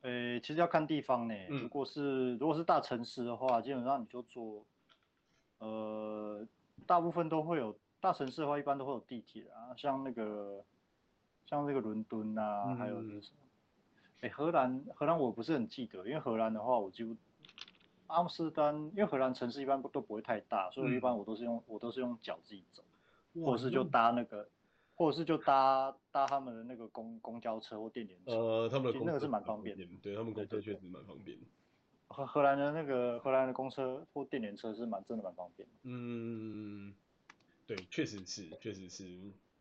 [0.00, 1.34] 呃、欸，其实要看地方呢。
[1.48, 4.64] 如果是如果是大城市的话，基本上你就坐，
[5.58, 6.46] 呃，
[6.86, 10.64] 大部分都会有大城市的话，一般都会有地铁啊，像那个
[11.46, 13.38] 像那个伦敦啊，嗯、还有就是什么，
[14.20, 17.16] 哎、欸，荷兰荷兰我不是很记得，因为荷兰的话，我几乎
[18.06, 22.82] 阿姆斯特丹，因为荷兰城市一般都不会太大，所以一般我都是用、嗯、我都是用脚自己走，
[23.44, 24.48] 或者是就搭那个。
[24.96, 31.44] 或者是就搭搭他们的那个公公交车或电联车，呃，他们的那个是蛮方便的，对他们公车确实蛮方便的。
[32.06, 35.74] 荷荷兰的那个荷兰的公车或电联车是蛮真的蛮方便的。
[35.82, 36.94] 嗯，
[37.66, 39.04] 对，确实是，确实是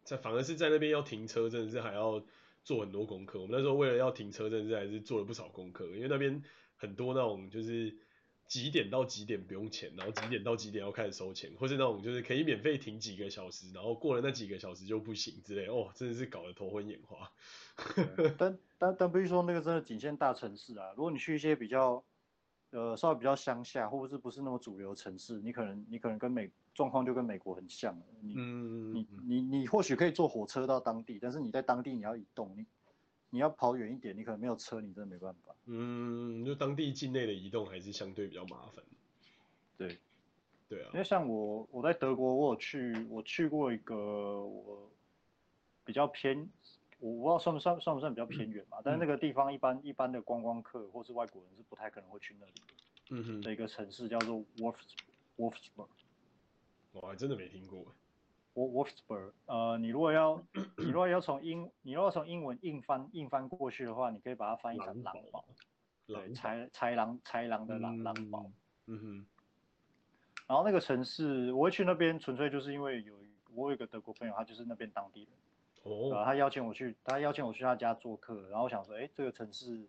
[0.04, 2.24] 在反而是在那边要停车，真的是还要
[2.64, 3.42] 做很多功课。
[3.42, 6.44] 我们那时候为了要停车，真的是还是做了不少功课，因为那边
[6.76, 7.96] 很多那种就是。
[8.46, 17.32] 几点到几点不用钱，然后几点到几点要开始收钱，或是那种就是可以免费停几个小时，然后过了那几个小时就不行之类，哦，真的是搞得头昏眼花。
[18.38, 22.04] 但 但但不是说那个真的仅限大城市啊，如果你去一些比较
[22.72, 32.66] 呃稍微比较乡下，或者是不是那么主流城市，你可能你可能跟美状况就跟美国很像，你、嗯、你你你或许可以坐火车到当地，但是你在当地你要移动你。
[33.30, 35.56] 你要跑远一点，你可能没有车，你真的没办法。
[35.66, 38.86] 嗯，就当地境内的移动还是相对比较麻烦。
[39.76, 39.98] 对，
[40.70, 40.92] 对啊。
[40.94, 44.88] 因为像我，我在德国，我有去，我去过一个我
[45.84, 46.48] 比较偏，
[47.00, 48.78] 我不知道算不算算不算比较偏远嘛？
[48.78, 52.62] 嗯、但是那个地方一般一般的观光客或是外国人是不太可能会去那里的。
[53.10, 53.42] 嗯哼。
[53.42, 55.88] 的一个城市叫做 Wolfsburg。
[56.94, 57.86] 我还真的没听过。
[58.56, 60.42] Wolfsburg，呃，你如果要，
[60.78, 65.44] 你如果要从英，你如果从英文硬翻硬翻过去的话，你可以把它翻译成狼堡，
[66.06, 68.46] 对，豺豺狼豺狼的狼狼堡，
[68.86, 69.26] 嗯哼。
[70.46, 73.16] 然后那个城市，我会去那边，纯粹就是因为有
[73.56, 75.30] 我有一个德国朋友，他就是那边当地人，
[75.82, 79.88] 哦，他邀请我去，他邀请我去他家做客，然后我想说，哎，这个城市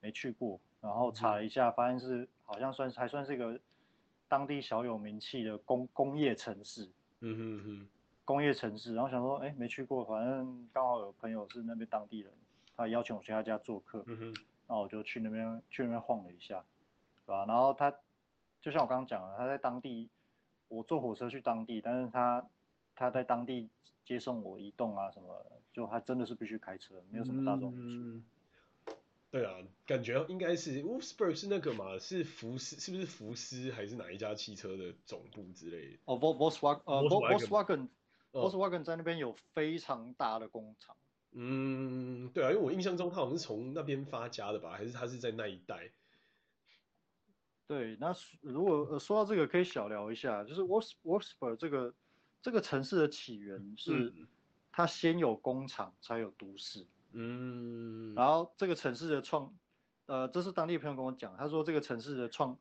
[0.00, 3.58] 没去过，然后查了一下，发现是好像算是还算是一个
[4.28, 7.88] 当地小有名气的工工业城市，嗯哼哼。
[8.26, 12.32] 工业城市，然后想说，哎，没去过，反正刚好有朋友是那边当地人，
[12.74, 14.24] 他邀请我去他家做客，嗯哼，
[14.66, 16.64] 然后我就去那边去那边晃了一下，
[17.26, 17.44] 对吧？
[17.44, 17.94] 然后他
[18.62, 20.08] 就像我刚刚讲的，他在当地，
[20.68, 22.46] 我坐火车去当地，但是他
[22.96, 23.68] 他在当地
[24.06, 25.44] 接送我移动啊什么，
[25.74, 28.22] 就他真的是必须开车，没有什么大众运输。
[29.34, 29.52] 对啊，
[29.84, 35.98] 感觉应该是 Wolfsburg 是那个嘛，是福斯，是不是福斯还是哪一家汽车的总部之类的？
[36.04, 40.96] 哦，Volkswagen，呃，Volkswagen，Volkswagen 在那边有非常大的工厂。
[41.32, 45.90] 嗯，对啊，因为我印象中他好像是从那边发家的吧，还是他是在那一带？
[47.66, 51.92] 对，那如果呃说到这个，可以小聊一下，就是 Wolfsburg 这个
[52.40, 54.14] 这个城市的起源是，
[54.70, 56.86] 它先有工厂才有都市。
[57.14, 59.54] 嗯，然后这个城市的创，
[60.06, 62.58] 呃，这是当地朋友跟我讲，他说这个城市的创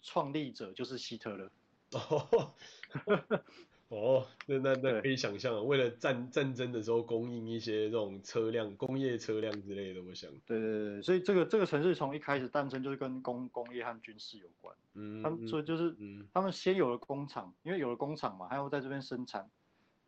[0.00, 1.50] 创立者就是希特勒。
[1.92, 2.54] 哦。
[3.88, 10.30] 哦，那那那可以想象，为了战战争的时候供应一些这种车辆、工业车辆之类的，我想。
[10.44, 14.76] 对对对，所以这个这个城市从一开始诞生就是跟工工业和军事有关。
[14.92, 15.22] 嗯。
[15.22, 15.96] 他们所以就是，
[16.34, 19.50] 他们先有了工厂，因为有了工厂嘛，还要在这边生产，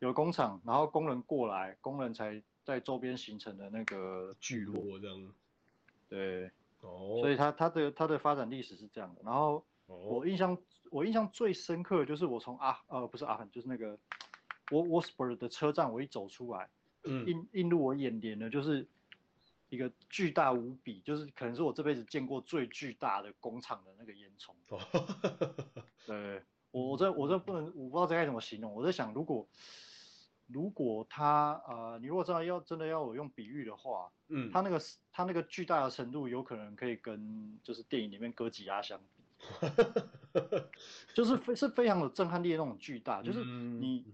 [0.01, 5.35] 有工厂，然后工人过来，工人才在周边形成的那个聚落这样。
[6.09, 6.51] 对。
[6.81, 7.21] 哦。
[7.21, 10.59] 所以它它的它的发展历史是这样的，然后我印象。
[10.91, 13.97] 我印象最深刻的就是我从阿呃不是阿亨，就是那个
[14.73, 16.69] 沃沃斯伯的车站，我一走出来，
[17.05, 18.85] 嗯，映映入我眼帘的就是
[19.69, 24.51] 一个巨大无比，就是可能是我这辈子见过最巨大的工厂的那个烟囱。
[24.67, 24.81] 哦、
[26.05, 26.43] 对，
[26.73, 28.75] 我我这我这不能，我不知道这该怎么形容。
[28.75, 29.47] 我在想，如果
[30.53, 34.81] 如果它呃，你如果真的要真的要我用比喻的话，嗯，它那个
[35.13, 39.23] 它那个巨大的程度，有可能可以跟就是电影里面哥吉拉相比。
[41.15, 44.05] 就是非是非常有震撼力的那种巨大，就是你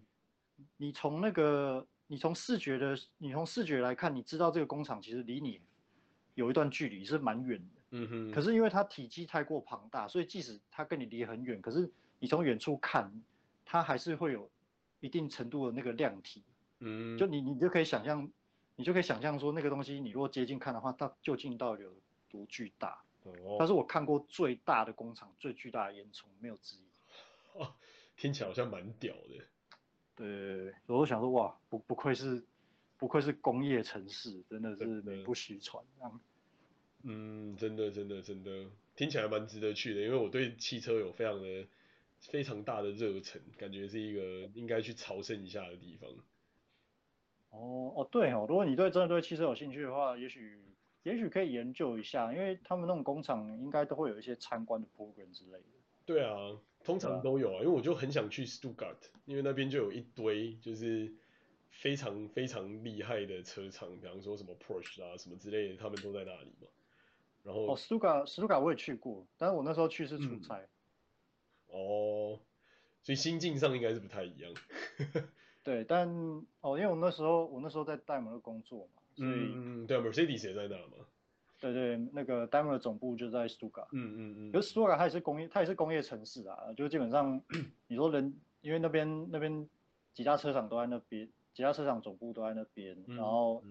[0.76, 5.61] 你从那个你从视觉的你从视觉来看，你知道这个工厂其实离你
[6.34, 8.30] 有一段距离是蛮远的，嗯哼。
[8.30, 13.12] 可是因为它体积太过庞大，所以即使它跟你离很远，可是你从远处看，
[13.64, 14.49] 它还是会有
[15.07, 16.42] 一定程度的那个量体，
[16.80, 18.28] 嗯，就你你就可以想象，
[18.74, 21.92] 你就可以想象说那个东西，你如果接近看的话，它究竟到底有
[22.28, 23.00] 多巨大？
[23.22, 26.80] 哦它是我看过最大的工厂，最巨大的烟囱，没有之一。
[27.54, 27.74] 哦，
[28.16, 29.44] 听起来好像蛮屌的。
[30.14, 32.44] 对，我都想说，哇，不不愧是，
[32.98, 35.84] 不愧是工业城市，真的是名不虚传。
[37.02, 41.66] 嗯，真的真的真的，听起来蛮值得去的，因为我对汽车有非常的
[42.21, 46.11] 非常大的热忱，感觉是一个应该去朝圣一下的地方。
[47.51, 50.61] 哦哦，对哦，如果你对真的对汽车有兴趣的话，也许。
[51.03, 55.64] 也许可以研究一下，因为他们那种工厂应该都会有一些参观的 program 之类的。
[56.05, 56.37] 对啊，
[56.83, 61.14] 通常都有啊，因为我就很想去 Stuttgart，因为那边就有一堆就是
[61.71, 66.67] 非常非常厉害的车厂，比方说什么 Porsche 啊什么之类的，他们都在那里嘛。
[67.45, 70.59] 然后哦，Stuttgart，Stuttgart 我也去过，但是我那时候去是出差。
[70.59, 70.69] 嗯、
[71.77, 72.41] 哦，
[73.03, 74.53] 所以心境上应该是不太一样。
[75.62, 76.09] 对，但
[76.61, 79.03] 哦，因为我那时候我那时候在戴姆勒工作嘛。
[79.16, 81.05] 所以嗯，对啊，Mercedes 也在那嘛。
[81.59, 83.89] 对对，那个 Daimler 总部就在 Stuttgart。
[83.93, 84.53] 嗯嗯嗯。
[84.53, 87.41] 可是 Stuttgart 它也是工业，它也是工业城市啊，就基本上
[87.89, 89.66] 你说人，因为那边那边
[90.12, 93.64] 几家车厂都在那边，几家车厂总部都在那边，然后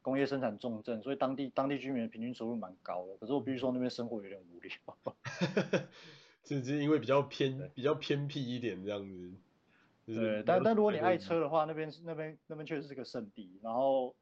[0.00, 3.16] 工业生产重镇，所以当地当地居民的平均收入蛮高的。
[3.16, 4.72] 可是我必须说那边生活有点无聊。
[6.42, 9.32] 只是因为比较偏比较偏僻一点这样子。
[10.06, 14.14] 对，但但如果你爱车的话，那边是那边那边确实是个圣地，然后。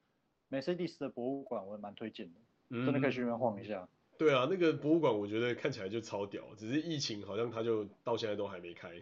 [0.52, 2.40] Mercedes 的博物馆我也蛮推荐的，
[2.70, 3.88] 嗯，真的可以去那边晃一下。
[4.18, 9.00] 对啊，那个博物馆我觉得看起来就超屌，只是疫情好像它就到现在都还没开，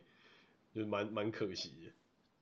[0.74, 1.72] 就蛮蛮可惜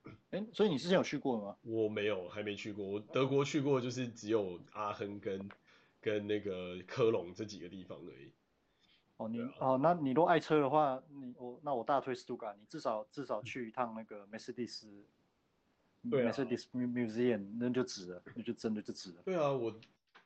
[0.03, 0.11] 的。
[0.31, 1.55] 哎，所以你之前有去过吗？
[1.63, 2.85] 我没有，还没去过。
[2.85, 5.49] 我德国去过，就是只有阿亨跟
[6.01, 8.29] 跟那个科隆这几个地方而已。
[9.17, 14.85] 哦，你、啊、哦，那你如果爱车的话，你我那我大推 Stuttgart，你至少至少去一趟那个 Mercedes。
[16.09, 19.21] 对啊，Mercedes Museum 那就值了，那就真的就值了。
[19.25, 19.75] 对啊，我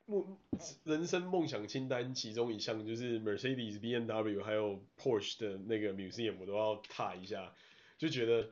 [0.05, 0.37] 梦
[0.83, 7.51] 人生梦想清单其中一项就是 Mercedes、BMW 还有 Porsche 的那个 Museum，我都要踏一下，
[7.97, 8.49] 就觉得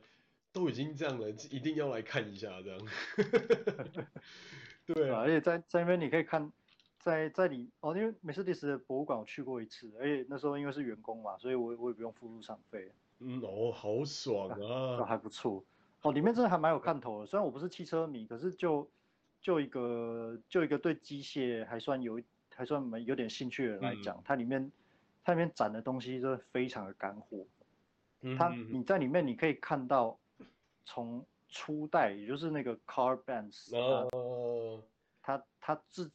[0.52, 2.80] 都已经这样了，一定要来看一下这样。
[4.86, 6.50] 对啊，而且在在那边你可以看，
[7.00, 12.92] 在在里哦，因为 Mercedes 的博物馆我去过一次，而且那时候因为是员工嘛，所以我我也不用付入场费。
[13.18, 15.64] 嗯哦，好爽啊，啊还不错。
[16.02, 17.26] 哦，里面真的还蛮有看头的。
[17.26, 18.88] 虽然我不是汽车迷，可是就
[19.42, 22.20] 就一个就一个对机械还算有
[22.54, 24.72] 还算蛮有点兴趣的人来讲，嗯、它里面
[25.22, 27.44] 它里面展的东西真的非常的干货。
[28.22, 30.18] 嗯，它你在里面你可以看到
[30.86, 34.82] 从初代，也就是那个 Car Bands，哦，
[35.22, 36.10] 它它制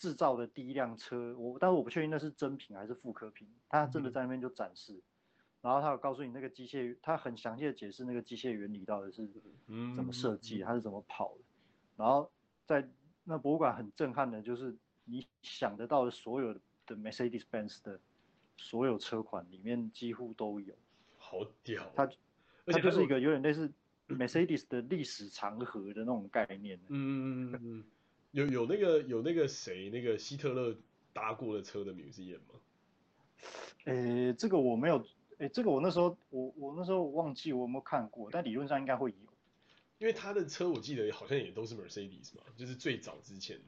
[0.00, 4.94] 制造的第一辆车，我但是我不确定那是真品还是复刻品，他真的在那边就展示。
[4.94, 5.02] 嗯
[5.62, 9.28] 然后他有告诉你那个机械，他很详细的解释那个机械原理到底是
[9.94, 11.44] 怎么设计，它是怎么跑的。
[11.98, 12.32] 然后
[12.64, 12.88] 在
[13.24, 14.74] 那博物馆很震撼的就是
[15.04, 16.54] 你想得到的所有
[16.86, 18.00] 的 Mercedes-Benz 的
[18.56, 20.74] 所有车款里面几乎都有。
[21.18, 21.92] 好屌！
[21.94, 22.08] 它
[22.64, 23.70] 它就是一个有点类似
[24.08, 26.80] Mercedes 的历史长河的那种概念。
[26.88, 27.84] 嗯嗯嗯嗯，
[28.32, 30.76] 有有那个有那个谁那个希特勒
[31.12, 32.60] 搭过的车的 museum 吗？
[33.84, 35.04] 诶，这个我没有，
[35.38, 39.16] 诶，这个我那时候我我那时候忘记我有没有看过，但理论上应该会有。
[39.98, 43.60] 因为他的车我记得好像也都是 Mercedes 嘛，就是最早之前。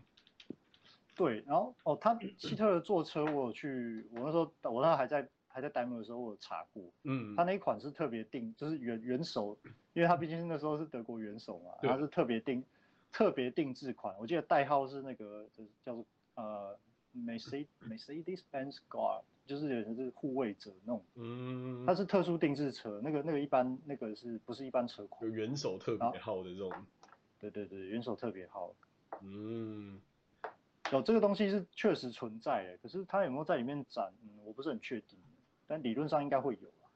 [1.14, 9.58] 对，然后哦，他希特勒坐车我有去，我那时候我那时候还在还在 demo 的时候我有查过，嗯，他那一款是特别定，就是元元首，
[9.92, 12.64] 因为他毕竟那时候是德国元首嘛，他是特别定
[13.12, 16.04] 特别定制款，我记得代号是那个就是叫做
[16.34, 16.76] 呃
[17.14, 19.22] Mercedes Mercedes-Benz Guard。
[19.44, 25.28] 就是有人是护卫者那种，嗯，它是特殊定制车，那个那个一般那个是不是一般车款？
[25.28, 26.72] 有元首特别号的这种，
[27.40, 28.72] 对对对，元首特别号，
[29.20, 30.00] 嗯，
[30.92, 35.18] 有这个东西是确实存在的，可是它有没有在里面展，嗯，我不是很确定，
[35.66, 36.86] 但理论上应该会有啊。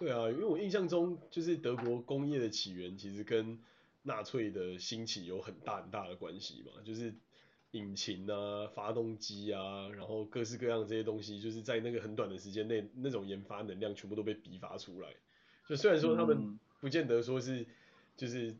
[0.00, 3.56] 对啊，因为我印象中就是德国工业的起源其实跟
[4.06, 7.14] 纳粹的兴起有很大很大的关系嘛，就是。
[7.72, 15.14] 引擎啊，发动机啊，然后各式各样这些东西，就是在那个很短的时间内，那种研发能量全部都被逼发出来。
[15.68, 17.66] 就虽然说他们不见得说是，
[18.16, 18.56] 就是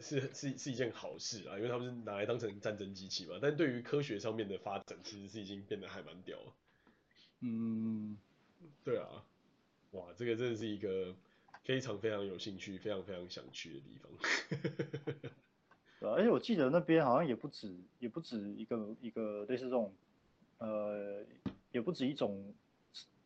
[0.00, 3.36] 是是是一件好事啊，因为他们是拿来当成战争机器嘛。
[3.42, 6.38] 但对于科学上面的发展，其实是已经变得还蛮屌。
[7.40, 8.16] 嗯，
[8.84, 9.24] 对啊，
[9.92, 11.16] 哇，这个真的是一个
[11.62, 14.10] 非常非常有兴趣、非常非常想去的地方
[16.00, 16.08] 对。
[16.08, 19.92] 而且我记得那边好像也不止，也不止一个一个类似这种，
[20.58, 21.22] 呃，
[21.72, 22.54] 也不止一种，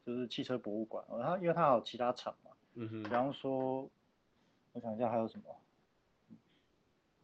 [0.05, 1.05] 就是汽车博物馆。
[1.09, 3.03] 它因为它还有其他厂嘛，嗯哼。
[3.05, 3.89] 比方说，
[4.73, 5.57] 我想一下还有什么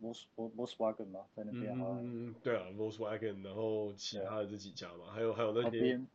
[0.00, 1.76] ，Vos Volkswagen 嘛，在那边。
[1.78, 6.06] 嗯，对啊，Volkswagen，然后其他的这几家嘛，还有还有那边。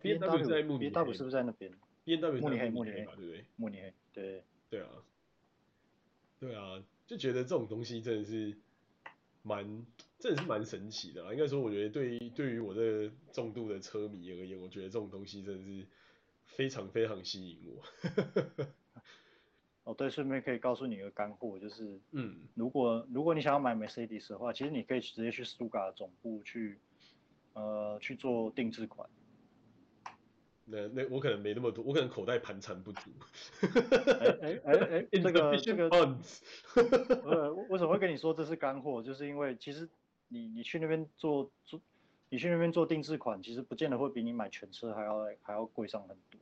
[0.00, 0.90] B M W 在慕尼黑。
[0.90, 1.70] B M W 是不是在那边
[2.04, 3.44] ？B W 慕尼黑，慕尼黑嘛，对不对？
[3.56, 4.44] 慕尼黑，对。
[4.70, 4.88] 对啊。
[6.38, 6.82] 对啊。
[7.06, 8.56] 就觉得这种东西真的是
[9.42, 9.84] 蛮，
[10.18, 11.32] 真的是蛮神奇的啊。
[11.32, 15.86] 应该说，我觉得对于对于我这个重度的车迷而言，我觉得这种东西真的是
[16.46, 17.82] 非常非常吸引我。
[19.84, 26.78] 哦，对，顺便可以告诉你一个干货，就是，嗯，如果如果你想要买 Mercedes 的话，其实你可以直接去 Stuttgart 总部去，
[27.54, 29.10] 呃，去做定制款。
[30.64, 33.10] 那那我可能没那么多，我可能口袋盘缠不足。
[33.60, 35.88] 哎哎哎哎， 这个这个，
[37.24, 39.02] 呃，为什么会跟你说这是干货？
[39.02, 39.88] 就是因为其实
[40.28, 41.80] 你你去那边做做，
[42.28, 46.40] 你去那边做定制款，其实不见得会比你买全车还要还要贵上很多。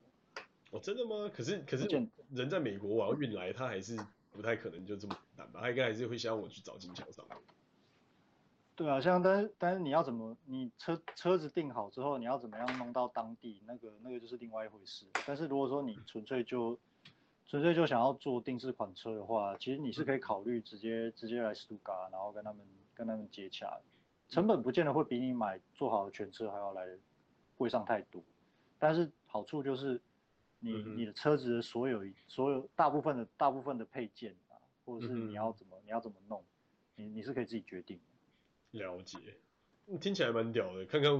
[0.73, 1.31] 哦，真的吗？
[1.35, 1.87] 可是可是
[2.31, 3.99] 人在美国，我要运来，他还是
[4.31, 5.61] 不太可能就这么简单吧？
[5.63, 7.27] 他应该还是会希望我去找经销商。
[8.81, 15.05] 对啊，像但是但是你要怎么，你车车子订好之后，你要怎么样弄到当地，那个那个就是另外一回事。
[15.27, 16.79] 但是如果说你纯粹就
[17.47, 23.79] 纯粹就想要做定制款车的话，其实你是可以考虑直接直接来斯图加，然后跟他们跟他们接洽，
[24.31, 26.89] 成本不见得会比你买做好的全车还要来
[27.59, 28.23] 贵上太多。
[28.79, 30.01] 但是好处就是
[30.59, 34.57] 你你的车子的所有所有大部分的大部分的配件啊，
[34.87, 36.43] 或者是你要怎么你要怎么弄，
[36.97, 38.01] 你你是可以自己决定。
[38.73, 39.19] 了解，
[40.01, 41.11] 听起来蛮屌的，看看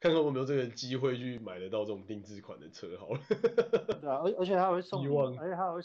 [0.00, 3.20] 看看我有没有这个机会去买得到这种定制款的车好了。
[4.00, 5.80] 对啊，而而且他会送你，而且他会，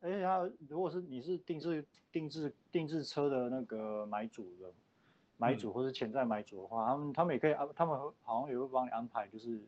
[0.00, 4.72] 而且他如果是你是定制定制定制车的那个买主的
[5.36, 9.60] 买主或是潜在买主的话，嗯、他们他们也可以安，他们好像也会帮你安排，就是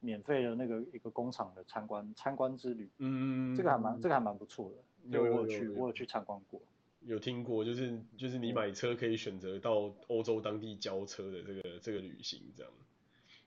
[0.00, 2.88] 免费的那个一个工厂的参观参观之旅。
[2.98, 4.76] 嗯，这个还蛮这个还蛮不错的，
[5.10, 6.60] 有我有去我有去参观过。
[7.04, 12.72] 有听过，就是就是你买车可以选择到欧洲当地交车的这个这个旅行这样。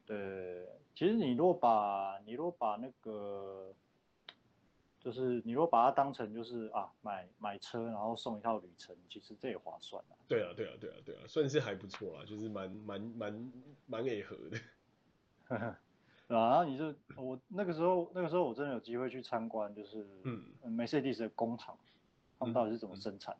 [0.05, 3.73] 对，其实你如果把你如果把那个，
[4.99, 10.13] 就是你如果把它当成就是啊买买车然后送一套旅程，其实这也划算啊。
[10.27, 13.51] 对啊对啊对啊对啊，算是还不错啦，就是蛮蛮蛮
[13.87, 14.57] 蛮配合的。
[16.27, 21.77] 然后你就我那个时候那个时候我真的有机会去参观，就是嗯 Mercedes 的工厂。
[22.37, 23.33] 他们到底是怎么生产？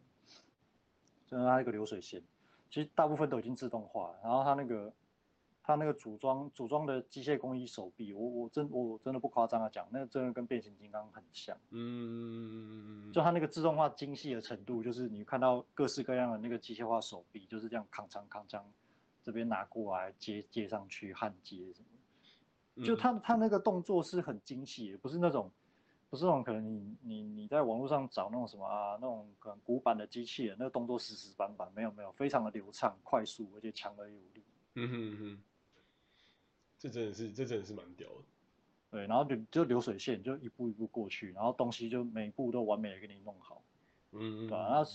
[1.27, 2.21] 就是它那个流水线，
[2.69, 4.19] 其实大部分都已经自动化了。
[4.23, 4.93] 然后它那个，
[5.63, 11.57] 它那个组装组装的机械工艺手臂，我我真我真的不夸张的讲，那个真的跟变形金刚很像。
[11.71, 13.11] 嗯。
[13.11, 18.63] 就它那个自动化精细的程度，就是你看到各式各样的那个机械化手臂，就是这样扛枪扛枪，
[19.23, 22.85] 这边拿过来接接上去焊接什么。
[22.85, 25.51] 就它它那个动作是很精细也，不是那种。
[26.09, 34.43] 不是那种可能你你你在网络上找那种什么啊，那种可能古板的机器人，那个动作死死板板，没有没有，非常的流畅、快速，而且强而有力。
[34.75, 35.43] 嗯哼嗯哼，
[36.77, 38.15] 这真的是这真的是蛮屌的。
[38.91, 43.61] 对，然后就就流水线就一步一步过去，然后东西就每一步都完美的给你弄好。
[44.11, 44.47] 嗯嗯。
[44.47, 44.89] 对，然后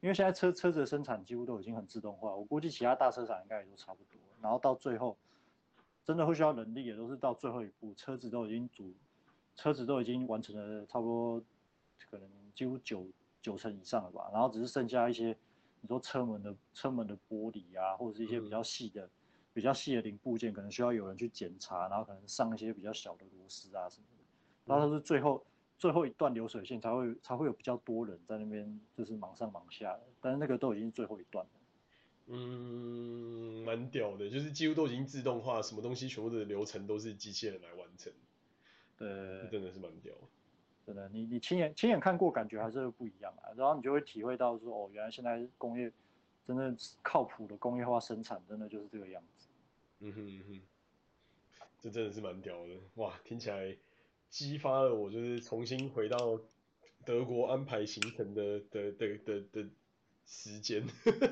[0.00, 4.20] 因为现在车车子的生产几乎都已经很自动化，我估计其他大车厂应该也都差不多。
[4.40, 5.16] 然后到最后，
[6.04, 8.94] 真的会需要人力也都是到最后一步，车子都已经组，
[9.58, 11.42] 车子都已经完成了差不多，
[12.10, 13.06] 可能几乎九
[13.42, 14.30] 九成以上了吧。
[14.32, 15.36] 然后只是剩下一些，
[15.80, 19.10] 你说车门的车门的玻璃啊，或者是一些比较细的、嗯、
[19.52, 24.24] 比较细的零部件，可能需要有人去检查，然后可能上一些比较小的螺丝啊什么的。
[24.64, 25.44] 然后它是最后。
[25.80, 31.50] 最后一段流水线才会才会有比较多人在那边，就是忙上忙下的，但是那个都已经最后一段了。
[32.26, 38.12] 嗯，蛮屌的，就是几乎都已经自动化，什么东西全部的流程都是机器人来完成。
[38.98, 40.12] 对，真的是蛮屌。
[40.84, 43.52] 真的，你你亲眼亲眼看过，感觉还是不一样啊。
[43.56, 45.92] 然后你就会体会到说，哦，原来现在工业
[46.46, 49.48] 真的靠谱的工业化生产，真的就是这个样子。
[50.00, 50.60] 嗯哼嗯哼，
[51.80, 53.76] 这真的是蛮屌的，哇，听起来。
[54.30, 56.38] 激发了我，就是重新回到
[57.06, 59.66] 德国安排行程的的的的的
[60.26, 60.86] 时间。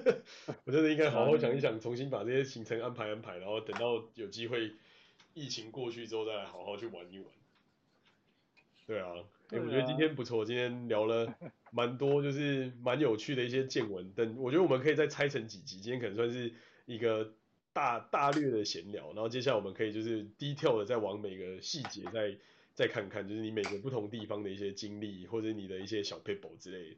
[0.64, 4.72] 我真的应该好好想一想，重新把这些行程安排安排，然后等到有机会
[5.34, 7.28] 疫情过去之后，再来好好去玩一玩。
[8.86, 9.08] 对啊，
[9.50, 11.34] 欸、我觉得今天不错，今天聊了
[11.72, 14.10] 蛮多，就是蛮有趣的一些见闻。
[14.12, 16.52] 等我觉得我们可以再拆成几集，今天可能算是
[16.86, 17.32] 一个
[17.72, 22.36] 大大略的闲聊，然后接下来我们可以就是 detail 的再往每个细节再。
[22.76, 26.96] 再看看，就是你每个不同地方的一些经历，或者你的一些小 paper 之类的，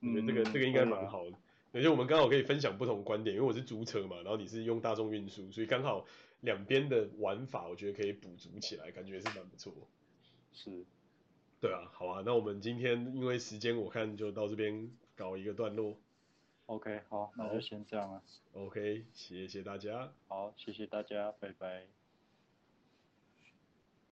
[0.00, 1.36] 我觉得这个、嗯、这个应该蛮好的。
[1.70, 6.04] 而且我们刚好可以分享不同观点，因为我是租车嘛，然后你是用大众运输，所以刚好
[6.40, 9.72] 两边的玩法，我觉得可以补足起来，感觉是蛮不错。
[10.52, 10.72] 是，
[11.60, 15.96] 对啊，好啊，那我们今天因为时间，我看就到这边搞一个段落。
[16.66, 18.22] OK，好，那就先这样了。
[18.52, 20.12] OK，谢谢大家。
[20.28, 21.95] 好，谢谢大家，拜拜。